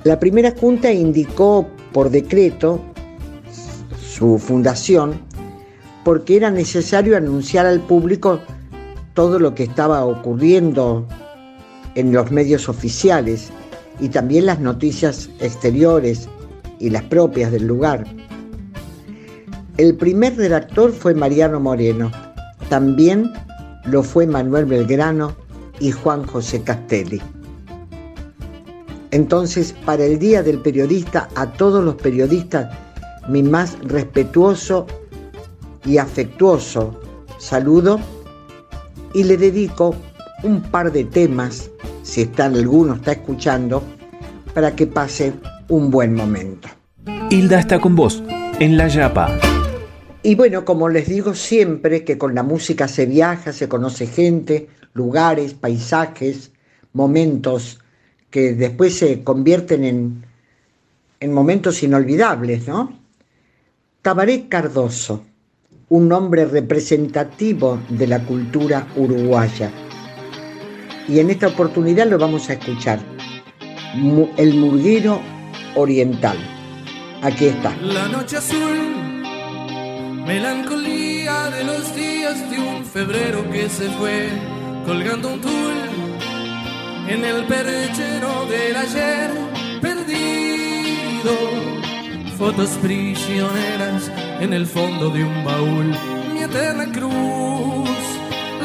La 0.03 0.19
primera 0.19 0.53
junta 0.59 0.91
indicó 0.91 1.67
por 1.91 2.09
decreto 2.09 2.81
su 3.99 4.37
fundación 4.37 5.19
porque 6.03 6.37
era 6.37 6.51
necesario 6.51 7.17
anunciar 7.17 7.65
al 7.65 7.79
público 7.79 8.39
todo 9.15 9.39
lo 9.39 9.55
que 9.55 9.63
estaba 9.63 10.05
ocurriendo 10.05 11.07
en 11.95 12.13
los 12.13 12.29
medios 12.31 12.69
oficiales 12.69 13.49
y 13.99 14.09
también 14.09 14.45
las 14.45 14.59
noticias 14.59 15.29
exteriores 15.39 16.27
y 16.79 16.89
las 16.89 17.03
propias 17.03 17.51
del 17.51 17.65
lugar. 17.65 18.05
El 19.77 19.95
primer 19.95 20.35
redactor 20.37 20.91
fue 20.91 21.15
Mariano 21.15 21.59
Moreno, 21.59 22.11
también 22.69 23.31
lo 23.85 24.03
fue 24.03 24.27
Manuel 24.27 24.65
Belgrano 24.65 25.35
y 25.79 25.91
Juan 25.91 26.25
José 26.27 26.61
Castelli. 26.61 27.21
Entonces, 29.11 29.73
para 29.85 30.03
el 30.03 30.19
Día 30.19 30.43
del 30.43 30.59
Periodista, 30.59 31.29
a 31.35 31.53
todos 31.53 31.83
los 31.83 31.95
periodistas, 31.95 32.67
mi 33.29 33.43
más 33.43 33.77
respetuoso 33.81 34.87
y 35.85 35.99
afectuoso 35.99 36.99
saludo 37.37 37.99
y 39.15 39.23
le 39.23 39.37
dedico 39.37 39.95
un 40.43 40.61
par 40.61 40.91
de 40.91 41.05
temas, 41.05 41.71
si 42.03 42.21
está 42.21 42.45
alguno 42.45 42.95
está 42.95 43.13
escuchando, 43.13 43.81
para 44.53 44.75
que 44.75 44.87
pase 44.87 45.33
un 45.69 45.89
buen 45.89 46.13
momento. 46.13 46.67
Hilda 47.29 47.59
está 47.59 47.79
con 47.79 47.95
vos 47.95 48.21
en 48.59 48.75
La 48.75 48.89
Yapa. 48.89 49.39
Y 50.21 50.35
bueno, 50.35 50.65
como 50.65 50.89
les 50.89 51.07
digo 51.07 51.33
siempre, 51.33 52.03
que 52.03 52.17
con 52.17 52.35
la 52.35 52.43
música 52.43 52.89
se 52.89 53.05
viaja, 53.05 53.53
se 53.53 53.69
conoce 53.69 54.05
gente, 54.05 54.67
lugares, 54.93 55.53
paisajes, 55.53 56.51
momentos 56.91 57.79
que 58.29 58.53
después 58.53 58.97
se 58.97 59.23
convierten 59.23 59.85
en, 59.85 60.25
en 61.21 61.33
momentos 61.33 61.81
inolvidables, 61.83 62.67
¿no? 62.67 62.99
Tabaré 64.01 64.49
Cardoso, 64.49 65.23
un 65.89 66.07
nombre 66.07 66.45
representativo 66.45 67.79
de 67.89 68.07
la 68.07 68.19
cultura 68.19 68.87
uruguaya. 68.95 69.71
Y 71.07 71.19
en 71.19 71.29
esta 71.29 71.47
oportunidad 71.47 72.07
lo 72.07 72.17
vamos 72.17 72.49
a 72.49 72.53
escuchar. 72.53 72.99
El 74.37 74.55
murguero 74.55 75.21
oriental. 75.75 76.37
Aquí 77.21 77.45
está. 77.45 77.75
La 77.81 78.07
noche 78.07 78.37
azul, 78.37 79.23
melancolía 80.25 81.49
de 81.49 81.63
los 81.63 81.95
días 81.95 82.49
de 82.49 82.59
un 82.59 82.85
febrero 82.85 83.49
que 83.51 83.69
se 83.69 83.89
fue 83.91 84.29
colgando 84.85 85.33
un 85.33 85.41
tul 85.41 85.73
en 87.07 87.23
el 87.23 87.45
perchero 87.45 88.45
del 88.47 88.75
ayer 88.75 89.31
perdido. 89.81 91.84
Fotos 92.37 92.71
prisioneras 92.81 94.11
en 94.41 94.51
el 94.51 94.67
fondo 94.67 95.09
de 95.09 95.23
un 95.23 95.45
baúl. 95.45 95.95
Mi 96.33 96.43
eterna 96.43 96.85
cruz, 96.91 97.89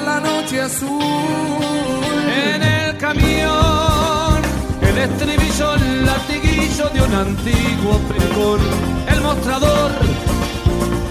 la 0.05 0.19
noche 0.19 0.61
azul. 0.61 1.01
En 2.47 2.63
el 2.63 2.97
camión, 2.97 4.43
el 4.83 4.99
estribillo, 4.99 5.75
el 5.75 6.05
latiguillo 6.05 6.89
de 6.89 7.01
un 7.01 7.15
antiguo 7.15 8.01
pregón. 8.09 8.59
El 9.07 9.21
mostrador 9.21 9.93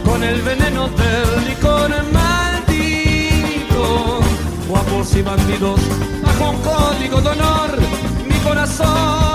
con 0.04 0.22
el 0.22 0.41
veneno 0.41 0.89
del 0.89 1.45
licor 1.48 1.89
maldito 2.12 4.19
guapos 4.67 5.15
y 5.15 5.22
bandidos, 5.22 5.80
bajo 6.24 6.50
un 6.52 6.62
código 6.62 7.22
de 7.22 7.30
honor, 7.30 7.80
mi 8.28 8.38
corazón 8.39 9.29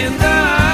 el 0.00 0.10
morguero 0.10 0.67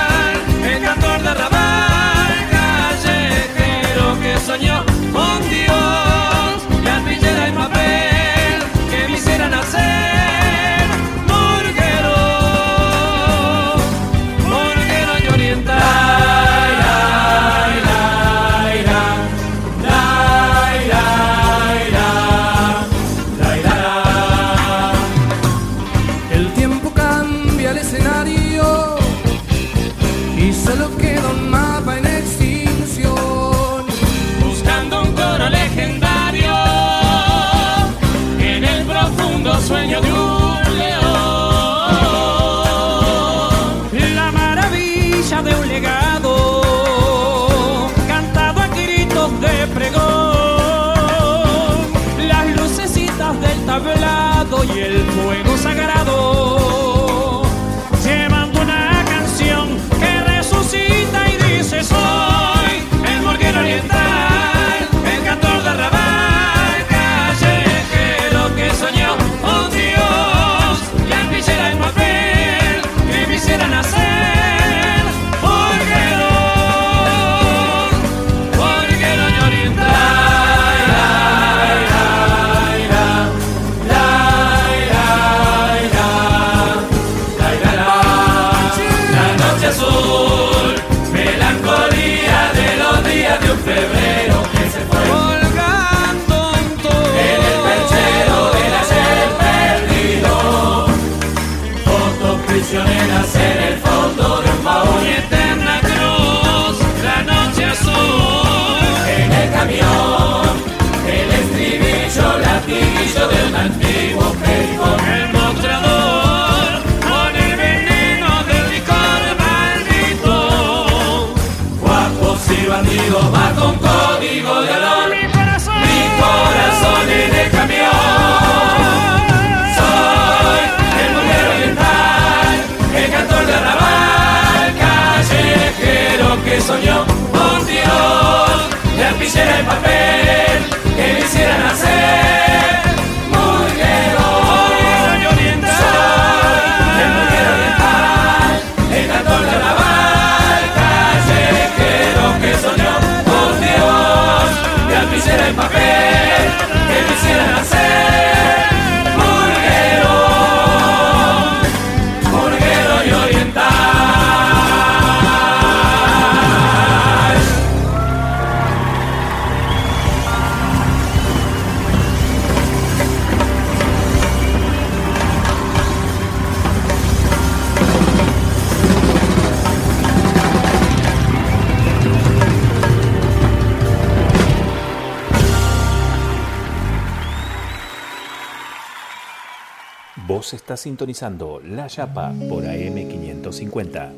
sintonizando 190.85 191.61
La 191.65 191.87
Yapa 191.87 192.31
por 192.47 192.63
AM550. 192.63 194.11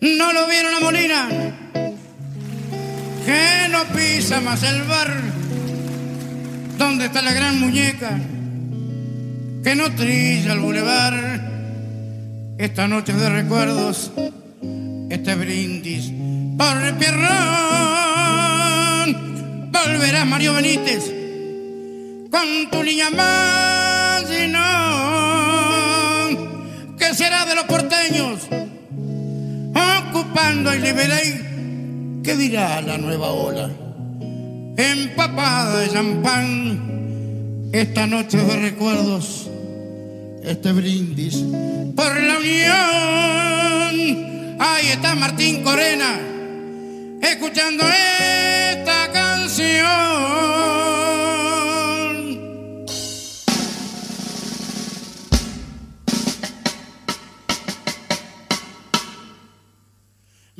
No 0.00 0.32
lo 0.32 0.46
vieron 0.48 0.74
a 0.74 0.80
Molina, 0.80 1.28
que 3.26 3.68
no 3.70 3.84
pisa 3.94 4.40
más 4.40 4.62
el 4.62 4.82
bar. 4.84 5.12
¿Dónde 6.78 7.04
está 7.04 7.20
la 7.20 7.34
gran 7.34 7.60
muñeca? 7.60 8.18
Que 9.62 9.74
no 9.74 9.94
trilla 9.94 10.54
el 10.54 10.60
bulevar. 10.60 11.14
Esta 12.56 12.88
noche 12.88 13.12
de 13.12 13.28
recuerdos, 13.28 14.10
este 15.10 15.34
brindis 15.34 16.10
por 16.56 16.94
Pierrón. 16.98 17.26
Volverá 19.70 20.24
Mario 20.24 20.54
Benítez 20.54 21.12
con 22.30 22.70
tu 22.70 22.82
niña 22.82 23.10
más 23.10 24.24
y 24.30 24.48
no. 24.48 24.95
¿Qué 27.16 27.24
será 27.24 27.46
de 27.46 27.54
los 27.54 27.64
porteños? 27.64 28.40
Ocupando 29.72 30.70
el 30.70 30.82
Liberay, 30.82 32.20
¿qué 32.22 32.36
dirá 32.36 32.82
la 32.82 32.98
nueva 32.98 33.28
ola? 33.30 33.70
Empapada 34.76 35.80
de 35.80 35.88
champán, 35.88 37.70
esta 37.72 38.06
noche 38.06 38.36
de 38.36 38.56
recuerdos, 38.56 39.48
este 40.44 40.72
brindis 40.72 41.42
por 41.96 42.20
la 42.20 42.36
unión. 42.36 42.76
Ahí 44.60 44.88
está 44.88 45.14
Martín 45.14 45.62
Corena, 45.62 46.20
escuchando 47.22 47.82
esta 47.82 49.10
canción. 49.10 50.95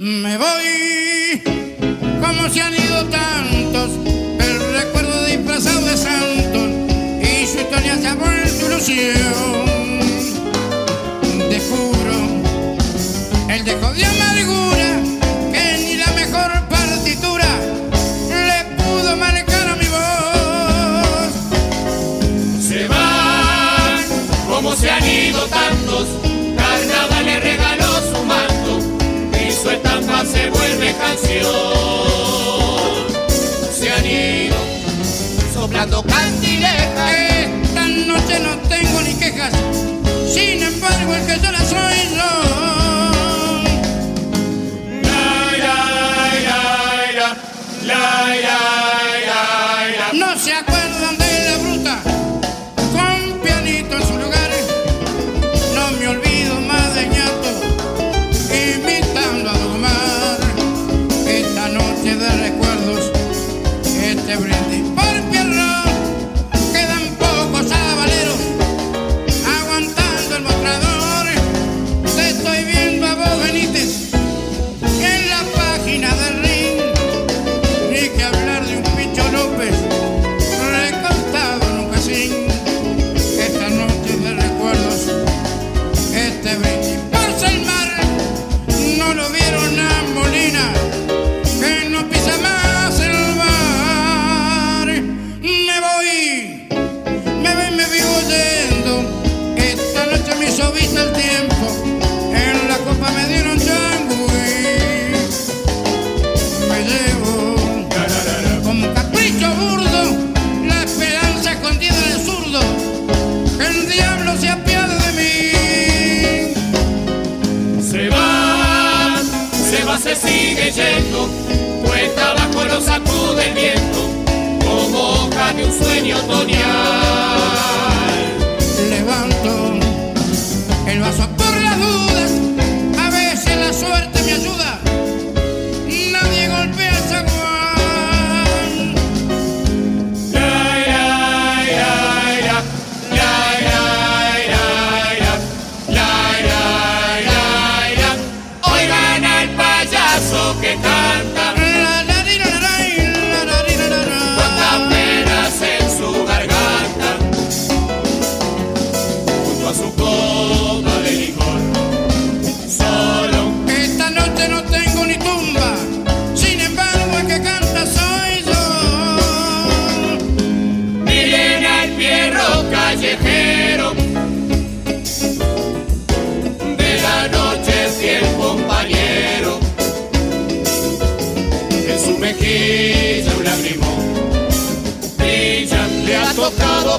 Me 0.07 0.39
voy, 0.39 1.43
como 2.21 2.49
se 2.49 2.61
han 2.61 2.73
ido 2.73 3.07
tantos, 3.07 3.91
el 4.39 4.73
recuerdo 4.73 5.25
disfrazado 5.25 5.81
de 5.81 5.97
santos 5.97 6.71
y 7.21 7.45
su 7.45 7.59
historia 7.59 7.97
se 7.97 8.07
ha 8.07 8.15
vuelto 8.15 8.67
ilusión. 8.67 9.99
Descubro 11.51 12.15
el 13.49 13.65
de 13.65 13.73
amargura 13.73 14.26
canción. 30.99 31.47
Se 33.73 33.91
han 33.91 34.07
ido, 34.07 34.57
soplando 35.53 36.03
candilejas. 36.03 37.13
Esta 37.15 37.89
noche 37.89 38.41
no 38.41 38.57
tengo 38.69 39.01
ni 39.03 39.15
quejas, 39.15 39.53
sin 40.33 40.63
embargo 40.63 41.15
el 41.15 41.27
que 41.27 41.41
yo 41.41 41.53
la 41.53 41.65
soy 41.65 41.97
yo. 42.17 42.57
No 50.13 50.39
se 50.39 50.53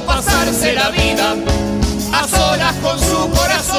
pasarse 0.05 0.73
la 0.73 0.89
vida 0.89 1.35
a 2.13 2.27
solas 2.27 2.73
con 2.75 2.99
su 2.99 3.29
corazón. 3.31 3.77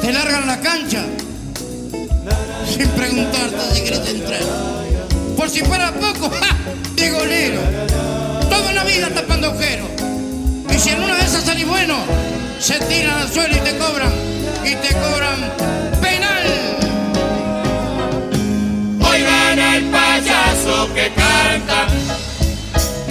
Te 0.00 0.12
largan 0.12 0.46
la 0.46 0.60
cancha 0.60 1.04
sin 2.76 2.88
preguntarte 2.90 3.74
si 3.74 3.84
querés 3.84 4.08
entrar. 4.08 4.40
Por 5.36 5.50
si 5.50 5.60
fuera 5.60 5.92
poco, 5.92 6.30
¡ja! 6.30 6.56
de 6.96 7.10
golero. 7.10 7.60
Toda 8.48 8.70
una 8.70 8.84
vida 8.84 9.08
tapando 9.14 9.48
agujeros. 9.48 9.88
Y 10.70 10.78
si 10.78 10.90
en 10.90 11.02
una 11.02 11.14
de 11.16 11.24
esas 11.24 11.44
salís 11.44 11.66
bueno, 11.66 11.96
se 12.60 12.78
tiran 12.80 13.20
al 13.20 13.32
suelo 13.32 13.56
y 13.56 13.60
te 13.60 13.76
cobran. 13.78 14.12
Y 14.64 14.74
te 14.76 14.94
cobran 14.94 15.52
penal. 16.00 16.23
Al 19.56 19.84
payaso 19.84 20.92
que 20.94 21.12
canta. 21.12 21.86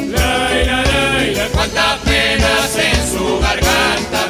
La, 0.09 0.49
la, 0.65 0.83
la, 0.83 1.21
la, 1.31 1.47
cuántas 1.53 1.99
penas 1.99 2.77
en 2.77 3.07
su 3.11 3.39
garganta. 3.39 4.27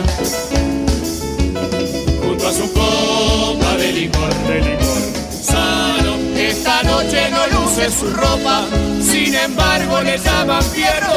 Junto 2.22 2.48
a 2.48 2.54
su 2.54 2.72
copa 2.72 3.78
de 3.78 3.92
licor, 3.94 4.34
de 4.48 4.62
licor. 4.62 5.02
Solo 5.44 6.18
esta 6.38 6.84
noche 6.84 7.30
no 7.32 7.48
luce 7.48 7.90
su 7.90 8.08
ropa, 8.12 8.68
sin 9.02 9.34
embargo 9.34 10.02
le 10.02 10.20
llaman 10.20 10.64
Pierro. 10.72 11.14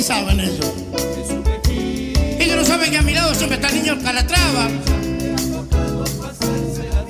¿Qué 0.00 0.06
saben 0.06 0.40
ellos? 0.40 0.72
Ellos 2.38 2.56
no 2.56 2.64
saben 2.64 2.90
que 2.90 2.96
a 2.96 3.02
mi 3.02 3.12
lado 3.12 3.34
siempre 3.34 3.56
está 3.56 3.68
el 3.68 3.82
niño 3.82 3.98
Calatrava. 4.02 4.68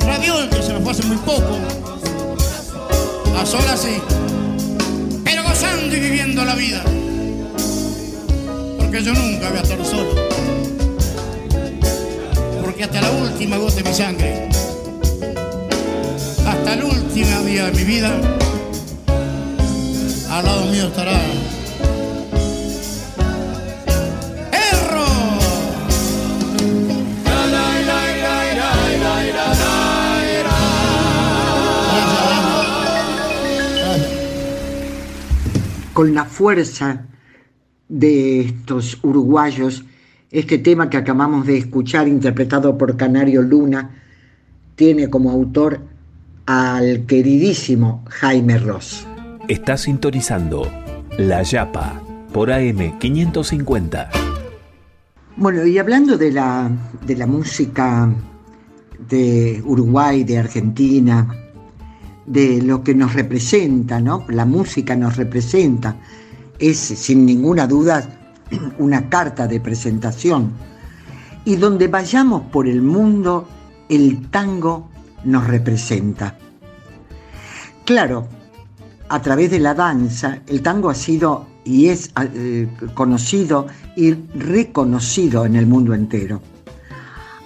Rabiol, 0.01 0.51
que 0.51 0.61
se 0.61 0.73
nos 0.73 0.83
fue 0.83 0.91
hace 0.91 1.05
muy 1.05 1.17
poco. 1.19 1.57
A 3.41 3.47
solas 3.47 3.81
sí. 3.81 4.03
Pero 5.23 5.45
gozando 5.45 5.97
y 5.97 6.01
viviendo 6.01 6.45
la 6.45 6.57
vida. 6.57 6.83
Porque 8.77 9.05
yo 9.05 9.15
nunca 9.15 9.51
voy 9.51 9.59
a 9.59 9.63
estar 9.63 9.87
solo. 9.87 10.29
Porque 12.61 12.83
hasta 12.83 13.03
la 13.03 13.11
última 13.13 13.57
gota 13.59 13.77
de 13.77 13.85
mi 13.85 13.95
sangre, 13.95 14.49
hasta 16.45 16.75
el 16.75 16.83
último 16.83 17.41
día 17.43 17.67
de 17.67 17.73
mi 17.73 17.85
vida, 17.85 18.21
al 20.29 20.45
lado 20.45 20.65
mío 20.67 20.89
estará. 20.89 21.40
Con 36.01 36.15
la 36.15 36.25
fuerza 36.25 37.05
de 37.87 38.41
estos 38.41 38.99
uruguayos, 39.03 39.85
este 40.31 40.57
tema 40.57 40.89
que 40.89 40.97
acabamos 40.97 41.47
de 41.47 41.59
escuchar, 41.59 42.09
interpretado 42.09 42.79
por 42.79 42.97
Canario 42.97 43.43
Luna, 43.43 44.01
tiene 44.77 45.11
como 45.11 45.31
autor 45.31 45.79
al 46.47 47.05
queridísimo 47.05 48.03
Jaime 48.09 48.57
Ross. 48.57 49.07
Está 49.47 49.77
sintonizando 49.77 50.67
La 51.19 51.43
Yapa 51.43 52.01
por 52.33 52.51
AM 52.51 52.99
550. 52.99 54.09
Bueno, 55.37 55.67
y 55.67 55.77
hablando 55.77 56.17
de 56.17 56.33
la, 56.33 56.71
de 57.07 57.15
la 57.15 57.27
música 57.27 58.11
de 59.07 59.63
Uruguay, 59.67 60.25
de 60.25 60.39
Argentina, 60.39 61.29
de 62.31 62.63
lo 62.63 62.85
que 62.85 62.95
nos 62.95 63.15
representa, 63.15 64.01
¿no? 64.01 64.25
La 64.29 64.45
música 64.45 64.95
nos 64.95 65.17
representa. 65.17 65.97
Es 66.61 66.79
sin 66.79 67.27
ninguna 67.27 67.67
duda 67.67 68.09
una 68.79 69.09
carta 69.09 69.49
de 69.49 69.59
presentación. 69.59 70.53
Y 71.45 71.57
donde 71.57 71.89
vayamos 71.89 72.43
por 72.43 72.69
el 72.69 72.83
mundo, 72.83 73.49
el 73.89 74.29
tango 74.31 74.91
nos 75.25 75.49
representa. 75.49 76.37
Claro, 77.85 78.29
a 79.09 79.21
través 79.21 79.51
de 79.51 79.59
la 79.59 79.75
danza, 79.75 80.39
el 80.47 80.63
tango 80.63 80.89
ha 80.89 80.95
sido 80.95 81.47
y 81.65 81.89
es 81.89 82.13
eh, 82.17 82.69
conocido 82.95 83.67
y 83.97 84.13
reconocido 84.13 85.45
en 85.47 85.57
el 85.57 85.67
mundo 85.67 85.95
entero. 85.95 86.41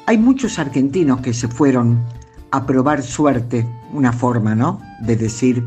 Hay 0.05 0.19
muchos 0.19 0.59
argentinos 0.59 1.23
que 1.23 1.33
se 1.33 1.49
fueron 1.49 2.05
a 2.55 2.67
probar 2.67 3.03
suerte, 3.03 3.67
una 3.93 4.13
forma, 4.13 4.55
¿no? 4.55 4.81
De 5.01 5.17
decir 5.17 5.65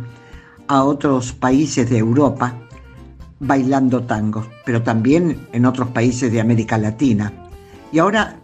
a 0.70 0.86
otros 0.86 1.34
países 1.34 1.90
de 1.90 1.98
Europa 1.98 2.56
bailando 3.42 4.04
tango, 4.04 4.48
pero 4.66 4.82
también 4.82 5.38
en 5.52 5.66
otros 5.66 5.90
países 5.90 6.32
de 6.32 6.40
América 6.40 6.78
Latina. 6.78 7.34
Y 7.92 8.00
ahora 8.00 8.38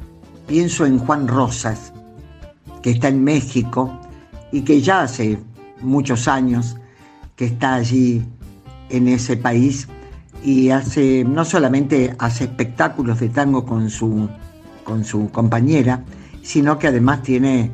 pienso 0.46 0.86
en 0.86 1.00
Juan 1.00 1.30
Rosas, 1.30 1.94
que 2.82 2.92
está 2.92 3.08
en 3.08 3.24
México 3.24 3.98
y 4.52 4.64
que 4.64 4.82
ya 4.82 5.04
hace 5.04 5.40
muchos 5.82 6.28
años 6.28 6.76
que 7.38 7.46
está 7.46 7.76
allí 7.76 8.26
en 8.90 9.08
ese 9.08 9.38
país 9.38 9.88
y 10.44 10.70
hace 10.70 11.24
no 11.24 11.46
solamente 11.46 12.14
hace 12.20 12.44
espectáculos 12.44 13.22
de 13.22 13.30
tango 13.30 13.66
con 13.66 13.90
su 13.90 14.28
con 14.84 15.06
su 15.06 15.32
compañera, 15.32 16.04
sino 16.42 16.78
que 16.78 16.88
además 16.88 17.24
tiene 17.24 17.72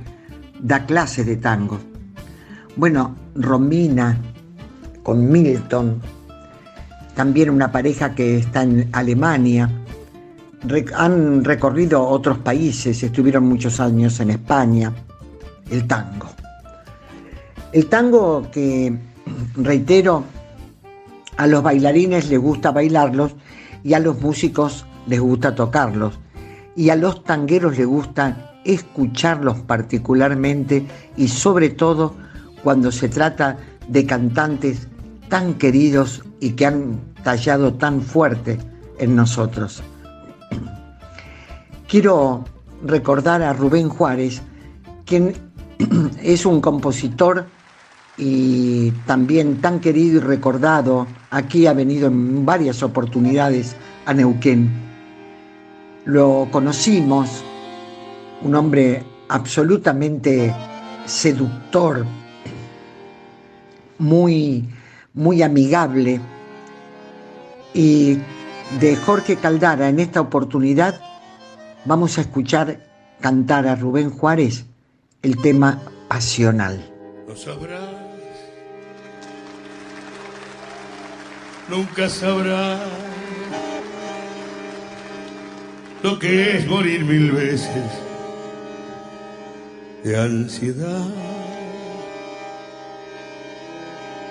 da 0.59 0.85
clases 0.85 1.25
de 1.25 1.37
tango. 1.37 1.79
Bueno, 2.75 3.15
Romina 3.35 4.17
con 5.03 5.29
Milton, 5.29 6.01
también 7.15 7.49
una 7.49 7.71
pareja 7.71 8.13
que 8.13 8.37
está 8.37 8.63
en 8.63 8.89
Alemania, 8.93 9.69
han 10.95 11.43
recorrido 11.43 12.05
otros 12.05 12.37
países, 12.39 13.01
estuvieron 13.01 13.45
muchos 13.45 13.79
años 13.79 14.19
en 14.19 14.31
España, 14.31 14.93
el 15.71 15.87
tango. 15.87 16.27
El 17.71 17.87
tango 17.87 18.49
que, 18.51 18.97
reitero, 19.55 20.23
a 21.37 21.47
los 21.47 21.63
bailarines 21.63 22.29
les 22.29 22.39
gusta 22.39 22.71
bailarlos 22.71 23.33
y 23.83 23.93
a 23.93 23.99
los 23.99 24.19
músicos 24.21 24.85
les 25.07 25.19
gusta 25.19 25.55
tocarlos 25.55 26.19
y 26.75 26.89
a 26.89 26.95
los 26.95 27.23
tangueros 27.23 27.77
les 27.77 27.87
gusta 27.87 28.48
escucharlos 28.63 29.59
particularmente 29.59 30.85
y 31.17 31.27
sobre 31.27 31.69
todo 31.69 32.15
cuando 32.63 32.91
se 32.91 33.09
trata 33.09 33.57
de 33.87 34.05
cantantes 34.05 34.87
tan 35.29 35.55
queridos 35.55 36.23
y 36.39 36.51
que 36.51 36.65
han 36.65 36.99
tallado 37.23 37.73
tan 37.73 38.01
fuerte 38.01 38.59
en 38.97 39.15
nosotros. 39.15 39.81
Quiero 41.87 42.45
recordar 42.83 43.41
a 43.41 43.53
Rubén 43.53 43.89
Juárez, 43.89 44.41
quien 45.05 45.33
es 46.21 46.45
un 46.45 46.61
compositor 46.61 47.47
y 48.17 48.91
también 49.05 49.61
tan 49.61 49.79
querido 49.79 50.17
y 50.17 50.19
recordado. 50.19 51.07
Aquí 51.31 51.67
ha 51.67 51.73
venido 51.73 52.07
en 52.07 52.45
varias 52.45 52.83
oportunidades 52.83 53.75
a 54.05 54.13
Neuquén. 54.13 54.69
Lo 56.05 56.47
conocimos, 56.51 57.43
un 58.41 58.55
hombre 58.55 59.03
absolutamente 59.27 60.53
seductor, 61.05 62.05
muy, 63.97 64.69
muy 65.13 65.41
amigable. 65.41 66.21
Y 67.73 68.17
de 68.79 68.95
Jorge 68.95 69.35
Caldara 69.35 69.89
en 69.89 69.99
esta 69.99 70.21
oportunidad 70.21 71.01
vamos 71.85 72.17
a 72.17 72.21
escuchar 72.21 72.79
cantar 73.19 73.67
a 73.67 73.75
Rubén 73.75 74.09
Juárez 74.09 74.65
el 75.21 75.37
tema 75.41 75.81
pasional. 76.07 76.91
Lo 77.27 77.35
sabrás, 77.35 77.81
nunca 81.69 82.09
sabrás 82.09 82.79
lo 86.01 86.17
que 86.17 86.57
es 86.57 86.67
morir 86.67 87.03
mil 87.03 87.31
veces 87.31 88.08
de 90.03 90.17
ansiedad. 90.17 91.07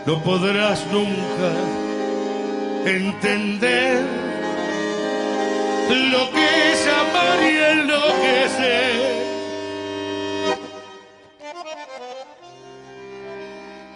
No 0.07 0.23
podrás 0.23 0.87
nunca 0.93 1.51
entender 2.87 4.03
lo 6.13 6.31
que 6.31 6.73
es 6.73 6.87
amar 6.87 7.39
y 7.43 7.57
enloquecer. 7.79 9.19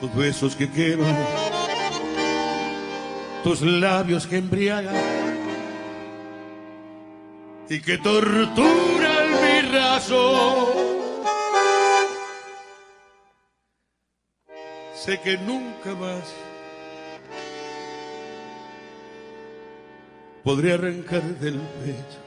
Tus 0.01 0.15
besos 0.15 0.57
que 0.57 0.71
queman, 0.71 1.17
tus 3.45 3.63
labios 3.63 4.27
que 4.27 4.39
embriagan 4.39 4.95
y 7.69 7.81
que 7.81 7.97
torturan 7.99 9.31
mi 9.31 9.61
razón. 9.73 11.02
Sé 14.95 15.19
que 15.21 15.37
nunca 15.39 15.95
más 15.95 16.33
podré 20.45 20.75
arrancar 20.75 21.23
del 21.23 21.59
pecho 21.59 22.21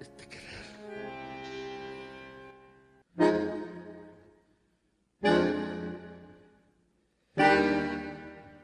este 0.00 0.28
querer. 0.28 0.62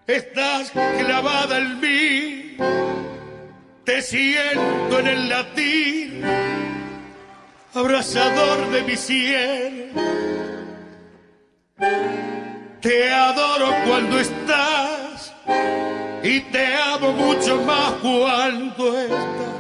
Estás 0.07 0.71
clavada 0.71 1.59
en 1.59 1.81
mí, 1.81 2.57
te 3.85 4.01
siento 4.01 5.01
en 5.01 5.07
el 5.09 5.29
latir, 5.29 6.25
abrazador 7.75 8.71
de 8.71 8.83
mi 8.83 8.97
cielo 8.97 10.48
adoro 13.29 13.75
cuando 13.87 14.19
estás. 14.19 15.35
Y 16.23 16.41
te 16.41 16.75
amo 16.75 17.13
mucho 17.13 17.63
más 17.63 17.93
cuando 18.03 18.99
estás 18.99 19.59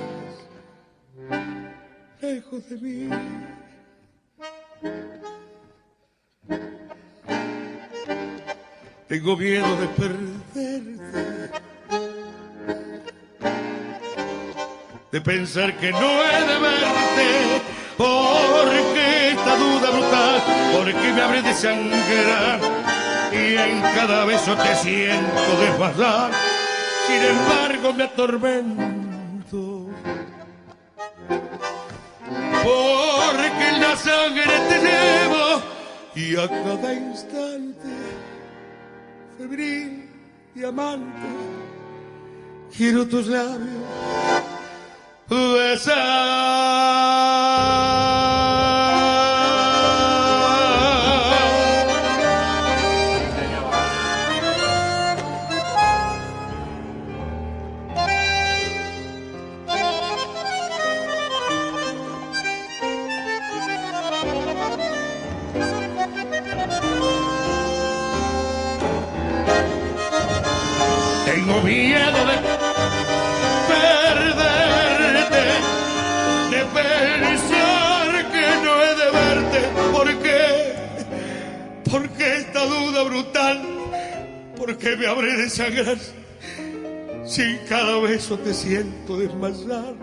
lejos 2.20 2.68
de 2.68 2.76
mí. 2.76 3.08
Tengo 9.08 9.36
miedo 9.36 9.76
de 9.76 9.86
perderte, 9.86 10.82
de 15.10 15.20
pensar 15.22 15.74
que 15.78 15.90
no 15.92 16.10
he 16.24 16.40
de 16.50 16.58
verte, 16.58 17.62
porque 17.96 19.30
esta 19.30 19.56
duda 19.56 19.90
brutal, 19.90 20.42
porque 20.74 21.12
me 21.14 21.22
abre 21.22 21.40
de 21.40 21.54
sangrar 21.54 22.87
y 23.32 23.56
en 23.56 23.80
cada 23.80 24.24
beso 24.24 24.56
te 24.56 24.74
siento 24.76 25.60
desbasar, 25.60 26.30
sin 27.06 27.22
embargo 27.22 27.92
me 27.92 28.04
atormento. 28.04 29.86
Porque 32.64 33.72
la 33.80 33.96
sangre 33.96 34.52
te 34.68 34.78
llevo 34.80 35.62
y 36.14 36.36
a 36.36 36.48
cada 36.48 36.92
instante 36.92 37.88
febril 39.38 40.10
y 40.54 40.64
amante, 40.64 41.28
quiero 42.76 43.06
tus 43.06 43.26
labios 43.26 43.84
Tengo 71.48 71.62
miedo 71.62 72.26
de 72.26 72.36
perderte, 73.68 75.44
de 76.50 76.62
pensar 76.74 78.08
que 78.30 78.46
no 78.62 78.72
he 78.82 78.92
de 78.94 79.08
verte. 79.10 79.60
¿Por 79.90 80.08
qué? 80.18 80.74
Porque 81.90 82.36
esta 82.36 82.66
duda 82.66 83.02
brutal, 83.04 83.62
porque 84.58 84.94
me 84.96 85.06
habré 85.06 85.38
de 85.38 85.48
sangrar. 85.48 85.96
Si 87.24 87.58
cada 87.66 87.98
beso 88.00 88.38
te 88.38 88.52
siento 88.52 89.16
desmayar, 89.16 89.94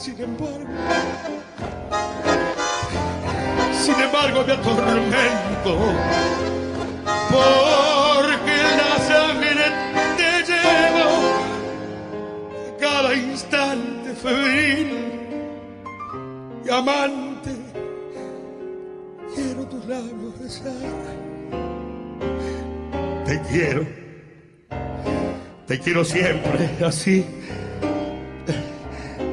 sin 0.00 0.20
embargo, 0.20 0.68
sin 3.84 4.00
embargo 4.00 4.44
me 4.46 4.52
atormento, 4.52 5.76
porque 7.32 7.93
febril 14.24 14.88
y 16.64 16.70
amante. 16.70 17.50
Quiero 19.34 19.66
tus 19.66 19.84
labios 19.84 20.40
besar. 20.40 20.72
Te 23.26 23.42
quiero, 23.50 23.86
te 25.66 25.78
quiero 25.78 26.02
siempre 26.04 26.70
así. 26.86 27.26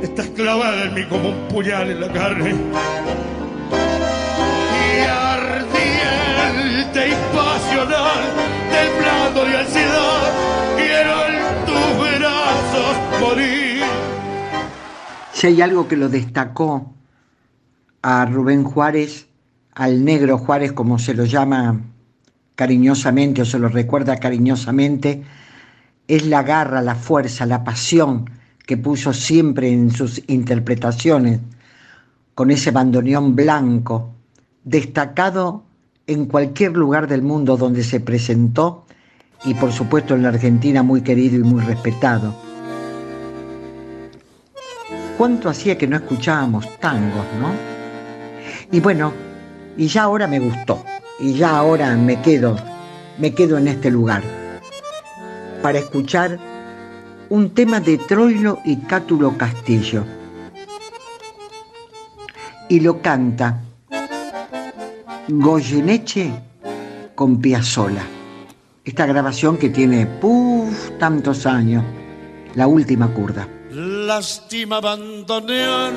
Estás 0.02 0.28
clavada 0.30 0.86
en 0.86 0.94
mí 0.94 1.04
como 1.06 1.30
un 1.30 1.48
puñal 1.48 1.90
en 1.90 2.02
la 2.02 2.12
carne. 2.12 2.54
Y 4.84 4.86
ardiente 5.08 7.08
y 7.08 7.16
pasional, 7.36 8.24
temblando 8.76 9.46
de 9.46 9.58
ansiedad, 9.58 10.32
quiero 10.76 11.28
en 11.28 11.66
tus 11.66 12.10
brazos 12.10 12.98
morir. 13.22 13.71
Si 15.42 15.48
hay 15.48 15.62
algo 15.64 15.88
que 15.88 15.98
lo 15.98 16.08
destacó 16.08 16.94
a 18.04 18.26
Rubén 18.28 18.64
Juárez, 18.64 19.28
al 19.74 20.06
negro 20.06 20.38
Juárez 20.38 20.72
como 20.72 21.00
se 21.00 21.16
lo 21.16 21.26
llama 21.26 21.82
cariñosamente 22.54 23.42
o 23.42 23.46
se 23.46 23.58
lo 23.58 23.68
recuerda 23.68 24.18
cariñosamente, 24.18 25.24
es 26.08 26.28
la 26.28 26.44
garra, 26.44 26.84
la 26.84 26.94
fuerza, 26.94 27.48
la 27.48 27.64
pasión 27.64 28.30
que 28.68 28.78
puso 28.78 29.14
siempre 29.14 29.72
en 29.72 29.90
sus 29.90 30.22
interpretaciones, 30.28 31.40
con 32.36 32.52
ese 32.52 32.70
bandoneón 32.70 33.36
blanco, 33.36 34.14
destacado 34.64 35.64
en 36.06 36.28
cualquier 36.28 36.74
lugar 36.74 37.08
del 37.08 37.24
mundo 37.24 37.58
donde 37.58 37.84
se 37.84 38.00
presentó 38.00 38.86
y 39.44 39.56
por 39.56 39.72
supuesto 39.72 40.14
en 40.14 40.22
la 40.22 40.30
Argentina 40.30 40.84
muy 40.84 41.02
querido 41.02 41.38
y 41.38 41.44
muy 41.44 41.64
respetado. 41.64 42.51
¿Cuánto 45.22 45.50
hacía 45.50 45.78
que 45.78 45.86
no 45.86 45.98
escuchábamos 45.98 46.80
tangos, 46.80 47.24
no? 47.40 47.52
Y 48.72 48.80
bueno, 48.80 49.14
y 49.78 49.86
ya 49.86 50.02
ahora 50.02 50.26
me 50.26 50.40
gustó, 50.40 50.84
y 51.20 51.34
ya 51.34 51.58
ahora 51.58 51.96
me 51.96 52.20
quedo, 52.24 52.56
me 53.20 53.32
quedo 53.32 53.60
en 53.60 53.68
este 53.68 53.92
lugar 53.92 54.24
para 55.62 55.78
escuchar 55.78 56.40
un 57.30 57.52
tema 57.54 57.80
de 57.80 58.00
Troilo 58.00 58.62
y 58.66 58.78
Cátulo 58.78 59.38
Castillo. 59.38 60.04
Y 62.68 62.80
lo 62.80 63.00
canta 63.00 63.62
Goyeneche 65.28 66.34
con 67.14 67.40
Piazzola. 67.40 68.02
Esta 68.84 69.06
grabación 69.06 69.58
que 69.58 69.70
tiene, 69.70 70.08
puff, 70.08 70.90
tantos 70.98 71.46
años, 71.46 71.84
la 72.56 72.66
última 72.66 73.08
curda. 73.14 73.48
Lástima 74.14 74.76
abandonar 74.84 75.94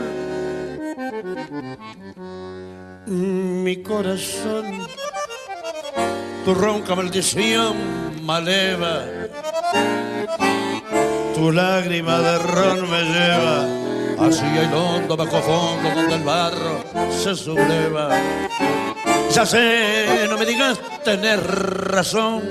mi 3.08 3.82
corazón. 3.82 4.86
Tu 6.44 6.54
ronca 6.54 6.94
maldición 6.94 7.74
maleva, 8.22 9.02
tu 11.34 11.50
lágrima 11.50 12.18
de 12.20 12.38
ron 12.38 12.88
me 12.88 13.02
lleva 13.02 13.58
hacia 14.24 14.62
el 14.62 14.72
hondo 14.72 15.16
bajo 15.16 15.42
fondo 15.42 15.90
donde 15.96 16.14
el 16.14 16.22
barro 16.22 16.84
se 17.10 17.34
subleva. 17.34 18.10
Ya 19.34 19.44
sé, 19.44 20.28
no 20.30 20.38
me 20.38 20.46
digas 20.46 20.78
tener 21.04 21.40
razón. 21.42 22.42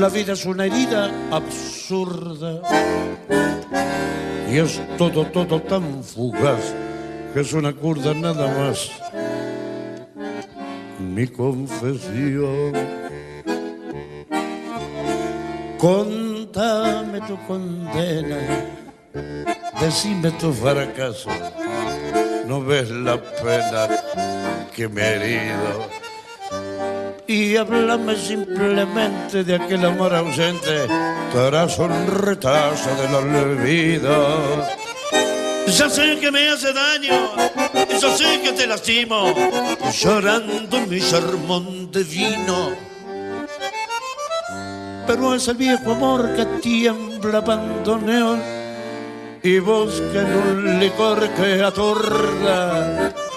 La 0.00 0.08
vida 0.08 0.32
es 0.32 0.46
una 0.46 0.64
herida 0.64 1.10
absurda 1.30 1.73
y 4.50 4.58
es 4.58 4.80
todo, 4.96 5.26
todo 5.26 5.60
tan 5.60 6.02
fugaz 6.02 6.74
que 7.34 7.40
es 7.40 7.52
una 7.52 7.74
curda 7.74 8.14
nada 8.14 8.46
más. 8.56 8.90
Mi 10.98 11.26
confesión. 11.26 12.72
Contame 15.78 17.20
tu 17.22 17.36
condena, 17.46 18.38
decime 19.78 20.30
tu 20.40 20.52
fracaso. 20.52 21.28
No 22.46 22.62
ves 22.62 22.90
la 22.90 23.20
pena 23.22 23.88
que 24.74 24.88
me 24.88 25.02
he 25.02 25.16
herido 25.16 26.04
y 27.26 27.56
háblame 27.56 28.16
simplemente 28.16 29.44
de 29.44 29.54
aquel 29.54 29.84
amor 29.84 30.14
ausente 30.14 30.86
tras 31.32 31.78
un 31.78 32.06
retazo 32.06 32.90
del 32.96 33.14
olvido. 33.14 34.66
Ya 35.66 35.88
sé 35.88 36.18
que 36.20 36.30
me 36.30 36.50
hace 36.50 36.72
daño, 36.72 37.32
yo 38.00 38.16
sé 38.16 38.40
que 38.42 38.52
te 38.52 38.66
lastimo, 38.66 39.32
llorando 39.92 40.80
mi 40.86 41.00
sermón 41.00 41.90
de 41.90 42.04
vino. 42.04 42.72
Pero 45.06 45.34
es 45.34 45.48
el 45.48 45.56
viejo 45.56 45.92
amor 45.92 46.34
que 46.36 46.44
tiembla 46.60 47.40
bandoneón 47.40 48.42
y 49.42 49.58
busca 49.58 50.20
en 50.20 50.34
un 50.34 50.80
licor 50.80 51.28
que 51.30 51.62
atorda 51.62 53.14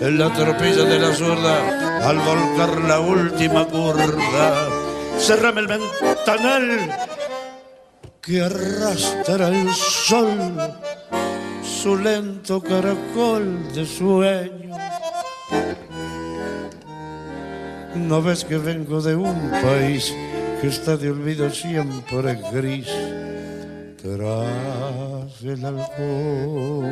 en 0.00 0.18
la 0.18 0.32
tropilla 0.32 0.84
de 0.84 0.98
la 0.98 1.14
zurda 1.14 2.08
al 2.08 2.18
volcar 2.18 2.80
la 2.84 3.00
última 3.00 3.66
curva. 3.66 4.68
Cerrame 5.18 5.60
el 5.60 5.66
ventanal 5.66 6.90
que 8.22 8.42
arrastra 8.42 9.48
el 9.48 9.68
sol 9.74 10.56
su 11.62 11.96
lento 11.98 12.60
caracol 12.62 13.72
de 13.74 13.84
sueño. 13.86 14.76
No 17.94 18.22
ves 18.22 18.44
que 18.44 18.58
vengo 18.58 19.00
de 19.02 19.16
un 19.16 19.50
país 19.50 20.14
que 20.60 20.68
está 20.68 20.96
de 20.96 21.10
olvido 21.10 21.50
siempre 21.50 22.40
gris 22.52 22.88
tras 24.02 25.42
el 25.42 25.64
alcohol. 25.64 26.90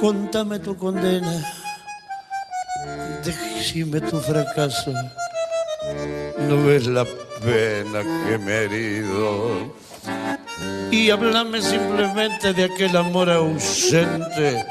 Contame 0.00 0.58
tu 0.58 0.76
condena, 0.76 1.42
decime 3.24 4.00
tu 4.00 4.20
fracaso. 4.20 4.92
No 6.48 6.64
ves 6.64 6.86
la 6.86 7.04
pena 7.40 8.02
que 8.26 8.38
me 8.38 8.52
he 8.52 8.64
herido. 8.64 9.74
Y 10.90 11.10
háblame 11.10 11.60
simplemente 11.62 12.52
de 12.52 12.64
aquel 12.64 12.96
amor 12.96 13.30
ausente 13.30 14.64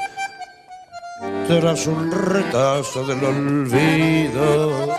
tras 1.48 1.86
un 1.86 2.10
retazo 2.10 3.04
del 3.04 3.24
olvido. 3.24 4.96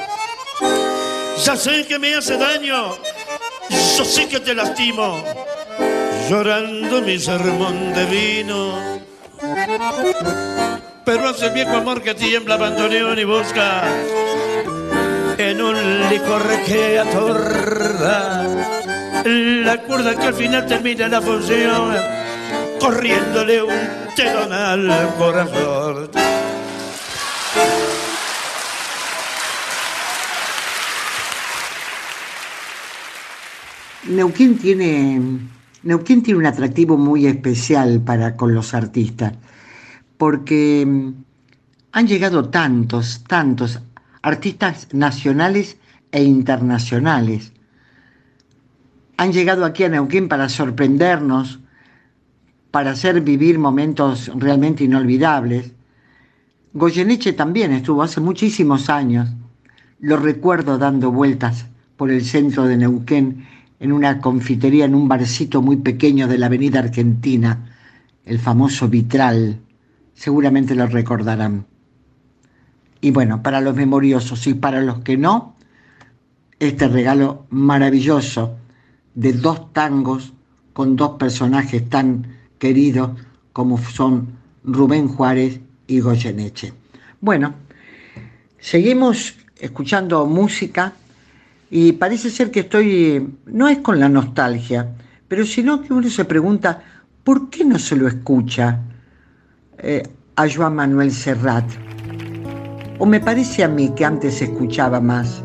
Ya 1.43 1.55
sé 1.55 1.85
que 1.87 1.99
me 1.99 2.15
hace 2.15 2.37
daño, 2.37 2.95
yo 3.97 4.05
sé 4.05 4.27
que 4.27 4.39
te 4.39 4.53
lastimo, 4.53 5.23
llorando 6.29 7.01
mi 7.01 7.19
sermón 7.19 7.93
de 7.93 8.05
vino. 8.05 8.94
Pero 11.05 11.29
hace 11.29 11.49
viejo 11.49 11.77
amor 11.77 12.01
que 12.01 12.15
tiembla, 12.15 12.55
abandoneón 12.55 13.19
y 13.19 13.23
busca 13.23 13.83
en 15.37 15.61
un 15.61 16.09
licor 16.09 16.43
que 16.65 16.99
atorda 16.99 18.47
la 19.25 19.81
cuerda 19.81 20.15
que 20.15 20.27
al 20.27 20.33
final 20.33 20.65
termina 20.65 21.07
la 21.07 21.21
función 21.21 21.95
corriéndole 22.79 23.63
un 23.63 23.73
telón 24.15 24.53
al 24.53 25.15
corazón. 25.17 26.09
Neuquén 34.07 34.57
tiene, 34.59 35.19
Neuquén 35.83 36.21
tiene 36.21 36.39
un 36.39 36.45
atractivo 36.45 36.95
muy 36.97 37.25
especial 37.25 38.01
para 38.01 38.35
con 38.35 38.53
los 38.53 38.73
artistas, 38.73 39.33
porque 40.17 40.85
mm, 40.85 41.13
han 41.91 42.07
llegado 42.07 42.49
tantos, 42.49 43.23
tantos 43.27 43.79
artistas 44.21 44.87
nacionales 44.91 45.77
e 46.11 46.23
internacionales. 46.23 47.53
Han 49.17 49.31
llegado 49.31 49.65
aquí 49.65 49.83
a 49.83 49.89
Neuquén 49.89 50.27
para 50.27 50.49
sorprendernos, 50.49 51.59
para 52.71 52.91
hacer 52.91 53.21
vivir 53.21 53.59
momentos 53.59 54.29
realmente 54.35 54.83
inolvidables. 54.83 55.71
Goyeneche 56.73 57.31
también 57.31 57.71
estuvo 57.71 58.03
hace 58.03 58.19
muchísimos 58.19 58.89
años. 58.89 59.29
Lo 59.99 60.17
recuerdo 60.17 60.77
dando 60.77 61.11
vueltas 61.11 61.67
por 61.95 62.11
el 62.11 62.25
centro 62.25 62.65
de 62.65 62.75
Neuquén 62.75 63.45
en 63.79 63.91
una 63.91 64.19
confitería, 64.19 64.85
en 64.85 64.95
un 64.95 65.07
barcito 65.07 65.61
muy 65.61 65.77
pequeño 65.77 66.27
de 66.27 66.37
la 66.37 66.47
Avenida 66.47 66.79
Argentina, 66.79 67.71
el 68.25 68.39
famoso 68.39 68.89
Vitral. 68.89 69.59
Seguramente 70.15 70.73
lo 70.73 70.87
recordarán. 70.87 71.65
Y 73.01 73.11
bueno, 73.11 73.43
para 73.43 73.61
los 73.61 73.75
memoriosos 73.75 74.47
y 74.47 74.55
para 74.55 74.81
los 74.81 74.99
que 74.99 75.17
no, 75.17 75.55
este 76.59 76.87
regalo 76.87 77.45
maravilloso 77.49 78.57
de 79.13 79.33
dos 79.33 79.71
tangos 79.73 80.33
con 80.73 80.95
dos 80.95 81.11
personajes 81.11 81.87
tan 81.89 82.25
queridos 82.57 83.11
como 83.53 83.77
son 83.77 84.29
Rubén 84.63 85.07
Juárez 85.07 85.59
y 85.87 85.99
Goyeneche. 85.99 86.73
Bueno, 87.21 87.53
seguimos 88.59 89.35
escuchando 89.59 90.25
música 90.25 90.93
y 91.69 91.93
parece 91.93 92.29
ser 92.29 92.51
que 92.51 92.61
estoy, 92.61 93.35
no 93.45 93.67
es 93.67 93.79
con 93.79 93.99
la 93.99 94.09
nostalgia, 94.09 94.95
pero 95.27 95.45
sino 95.45 95.81
que 95.81 95.93
uno 95.93 96.09
se 96.09 96.25
pregunta, 96.25 96.81
¿por 97.23 97.49
qué 97.49 97.63
no 97.63 97.79
se 97.79 97.95
lo 97.95 98.07
escucha 98.07 98.81
eh, 99.79 100.03
a 100.35 100.47
Joan 100.49 100.75
Manuel 100.75 101.11
Serrat? 101.11 101.65
O 102.99 103.05
me 103.05 103.19
parece 103.19 103.63
a 103.63 103.67
mí 103.67 103.89
que 103.95 104.05
antes 104.05 104.41
escuchaba 104.41 104.99
más. 104.99 105.43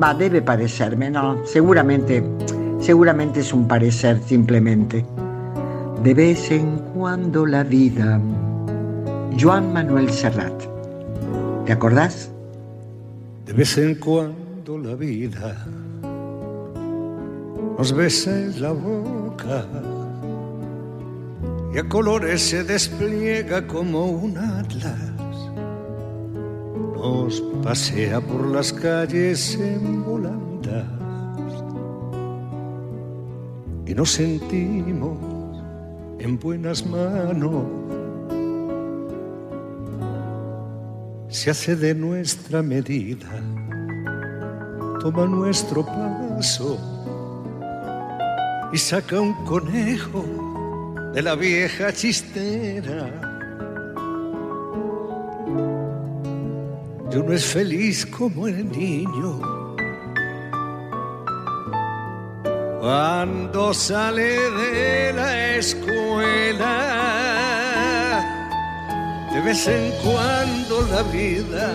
Va, 0.00 0.14
debe 0.14 0.40
parecerme, 0.40 1.10
no, 1.10 1.44
seguramente, 1.44 2.22
seguramente 2.80 3.40
es 3.40 3.52
un 3.52 3.66
parecer 3.66 4.20
simplemente. 4.24 5.04
De 6.02 6.14
vez 6.14 6.50
en 6.50 6.78
cuando 6.94 7.46
la 7.46 7.62
vida, 7.62 8.20
Joan 9.38 9.72
Manuel 9.72 10.10
Serrat. 10.10 10.62
¿Te 11.66 11.72
acordás? 11.72 12.30
De 13.46 13.52
vez 13.52 13.76
en 13.78 13.94
cuando 13.96 14.78
la 14.78 14.94
vida 14.94 15.66
nos 17.78 17.92
besa 17.92 18.30
la 18.58 18.72
boca 18.72 19.64
y 21.74 21.78
a 21.78 21.88
colores 21.88 22.42
se 22.42 22.64
despliega 22.64 23.66
como 23.66 24.06
un 24.06 24.36
atlas. 24.36 24.98
Nos 26.94 27.40
pasea 27.62 28.20
por 28.20 28.46
las 28.48 28.72
calles 28.72 29.54
en 29.56 30.04
volandas 30.04 30.86
y 33.86 33.94
nos 33.94 34.10
sentimos 34.10 35.18
en 36.18 36.38
buenas 36.38 36.86
manos. 36.86 37.64
Se 41.28 41.50
hace 41.50 41.74
de 41.74 41.94
nuestra 41.94 42.62
medida, 42.62 43.30
toma 45.00 45.24
nuestro 45.24 45.84
paso 45.84 46.78
y 48.70 48.76
saca 48.76 49.18
un 49.18 49.32
conejo 49.46 50.51
de 51.12 51.22
la 51.22 51.34
vieja 51.34 51.92
chistera. 51.92 53.06
Yo 57.10 57.22
no 57.22 57.32
es 57.34 57.44
feliz 57.44 58.06
como 58.06 58.48
el 58.48 58.70
niño 58.70 59.38
cuando 62.80 63.74
sale 63.74 64.50
de 64.50 65.12
la 65.12 65.56
escuela. 65.56 66.72
De 69.32 69.40
vez 69.40 69.68
en 69.68 69.92
cuando 70.02 70.82
la 70.90 71.02
vida 71.04 71.74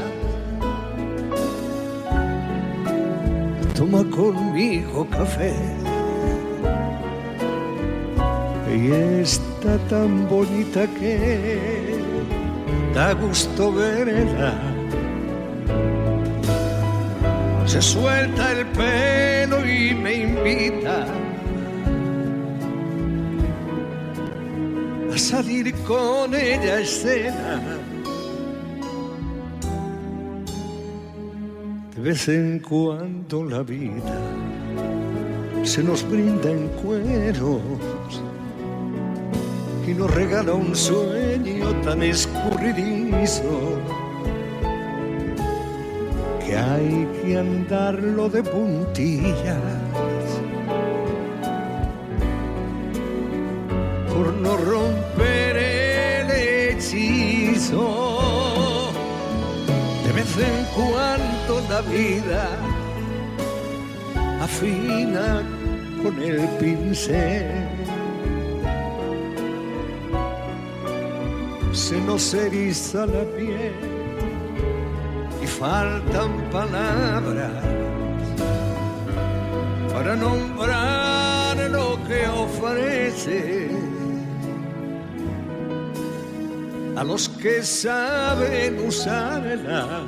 toma 3.75 4.03
conmigo 4.09 5.07
café. 5.09 5.86
Y 8.73 8.91
está 9.21 9.77
tan 9.89 10.27
bonita 10.27 10.85
que 10.99 11.99
da 12.93 13.13
gusto 13.13 13.71
verla. 13.71 14.53
Se 17.65 17.81
suelta 17.81 18.51
el 18.51 18.65
pelo 18.67 19.65
y 19.65 19.93
me 19.93 20.13
invita 20.15 21.05
a 25.13 25.17
salir 25.17 25.73
con 25.87 26.35
ella 26.35 26.75
a 26.75 26.79
escena. 26.81 27.61
De 31.95 32.01
vez 32.01 32.27
en 32.29 32.59
cuando 32.59 33.43
la 33.43 33.63
vida 33.63 34.17
se 35.63 35.83
nos 35.83 36.07
brinda 36.07 36.51
en 36.51 36.67
cueros 36.81 37.61
y 37.71 37.96
nos 39.97 40.13
regala 40.13 40.53
un 40.53 40.75
sueño 40.75 41.71
tan 41.81 42.03
escurridizo 42.03 43.79
que 46.45 46.55
hay 46.55 47.07
que 47.21 47.37
andarlo 47.37 48.29
de 48.29 48.43
puntillas 48.43 49.57
por 54.13 54.33
no 54.33 54.55
romper 54.57 55.57
el 55.57 56.31
hechizo. 56.75 57.89
De 60.05 60.11
vez 60.13 60.37
en 60.37 60.65
cuando 60.75 61.67
la 61.69 61.81
vida 61.81 62.49
afina 64.41 65.43
con 66.03 66.21
el 66.21 66.47
pincel. 66.59 67.66
Se 71.87 72.01
nos 72.01 72.33
eriza 72.33 73.05
la 73.05 73.23
piel 73.37 73.71
y 75.41 75.47
faltan 75.47 76.49
palabras 76.51 77.63
para 79.93 80.17
nombrar 80.17 81.55
lo 81.71 81.97
que 82.05 82.27
ofrece 82.27 83.69
a 86.97 87.05
los 87.05 87.29
que 87.29 87.63
saben 87.63 88.85
usarla. 88.85 90.03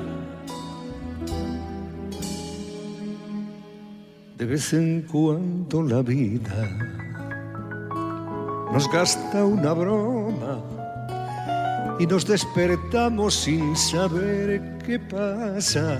De 4.38 4.46
vez 4.46 4.74
en 4.74 5.04
cuando 5.04 5.82
la 5.82 6.02
vida 6.02 6.60
nos 8.74 8.92
gasta 8.92 9.46
una 9.46 9.72
broma 9.72 10.79
y 12.00 12.08
nos 12.08 12.26
despertamos 12.26 13.36
sin 13.36 13.76
saber 13.76 14.78
qué 14.86 14.98
pasa. 14.98 16.00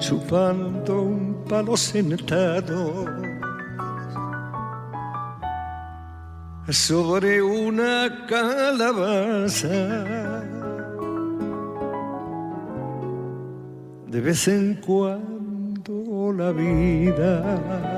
Chupando 0.00 1.02
un 1.02 1.44
palo 1.48 1.76
sentado 1.76 3.06
sobre 6.68 7.40
una 7.40 8.26
calabaza. 8.26 9.68
De 14.08 14.20
vez 14.20 14.48
en 14.48 14.74
cuando 14.84 16.32
la 16.36 16.52
vida, 16.52 17.91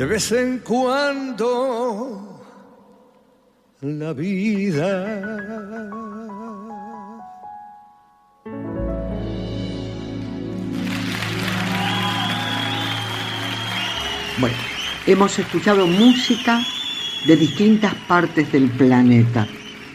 de 0.00 0.06
vez 0.06 0.32
en 0.32 0.60
cuando 0.60 2.40
la 3.82 4.14
vida. 4.14 4.88
Bueno, 14.38 14.56
hemos 15.06 15.38
escuchado 15.38 15.86
música 15.86 16.62
de 17.26 17.36
distintas 17.36 17.94
partes 18.08 18.50
del 18.52 18.70
planeta, 18.70 19.46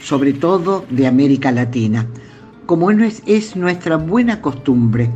sobre 0.04 0.34
todo 0.34 0.86
de 0.92 1.08
América 1.08 1.52
Latina, 1.52 2.06
como 2.68 2.92
es, 2.92 3.24
es 3.26 3.56
nuestra 3.56 3.96
buena 3.96 4.40
costumbre 4.40 5.10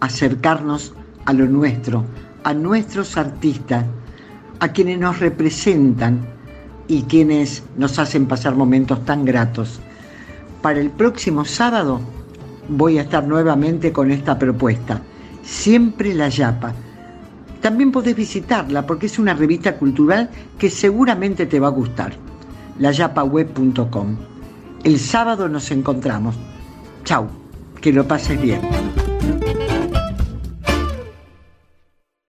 acercarnos 0.00 0.94
a 1.26 1.34
lo 1.34 1.44
nuestro, 1.44 2.06
a 2.42 2.54
nuestros 2.54 3.18
artistas, 3.18 3.84
a 4.60 4.68
quienes 4.68 4.98
nos 4.98 5.18
representan 5.18 6.20
y 6.86 7.02
quienes 7.02 7.62
nos 7.76 7.98
hacen 7.98 8.26
pasar 8.26 8.54
momentos 8.54 9.04
tan 9.04 9.24
gratos. 9.24 9.80
Para 10.62 10.80
el 10.80 10.90
próximo 10.90 11.44
sábado 11.44 12.00
voy 12.68 12.98
a 12.98 13.02
estar 13.02 13.26
nuevamente 13.26 13.92
con 13.92 14.10
esta 14.10 14.38
propuesta, 14.38 15.02
Siempre 15.42 16.14
la 16.14 16.28
Yapa. 16.28 16.74
También 17.60 17.90
podés 17.90 18.14
visitarla 18.14 18.86
porque 18.86 19.06
es 19.06 19.18
una 19.18 19.34
revista 19.34 19.76
cultural 19.76 20.30
que 20.58 20.70
seguramente 20.70 21.46
te 21.46 21.58
va 21.58 21.68
a 21.68 21.70
gustar, 21.70 22.12
layapaweb.com. 22.78 24.16
El 24.84 24.98
sábado 24.98 25.48
nos 25.48 25.70
encontramos. 25.70 26.36
Chau, 27.04 27.26
que 27.80 27.92
lo 27.92 28.06
pases 28.06 28.40
bien. 28.40 28.60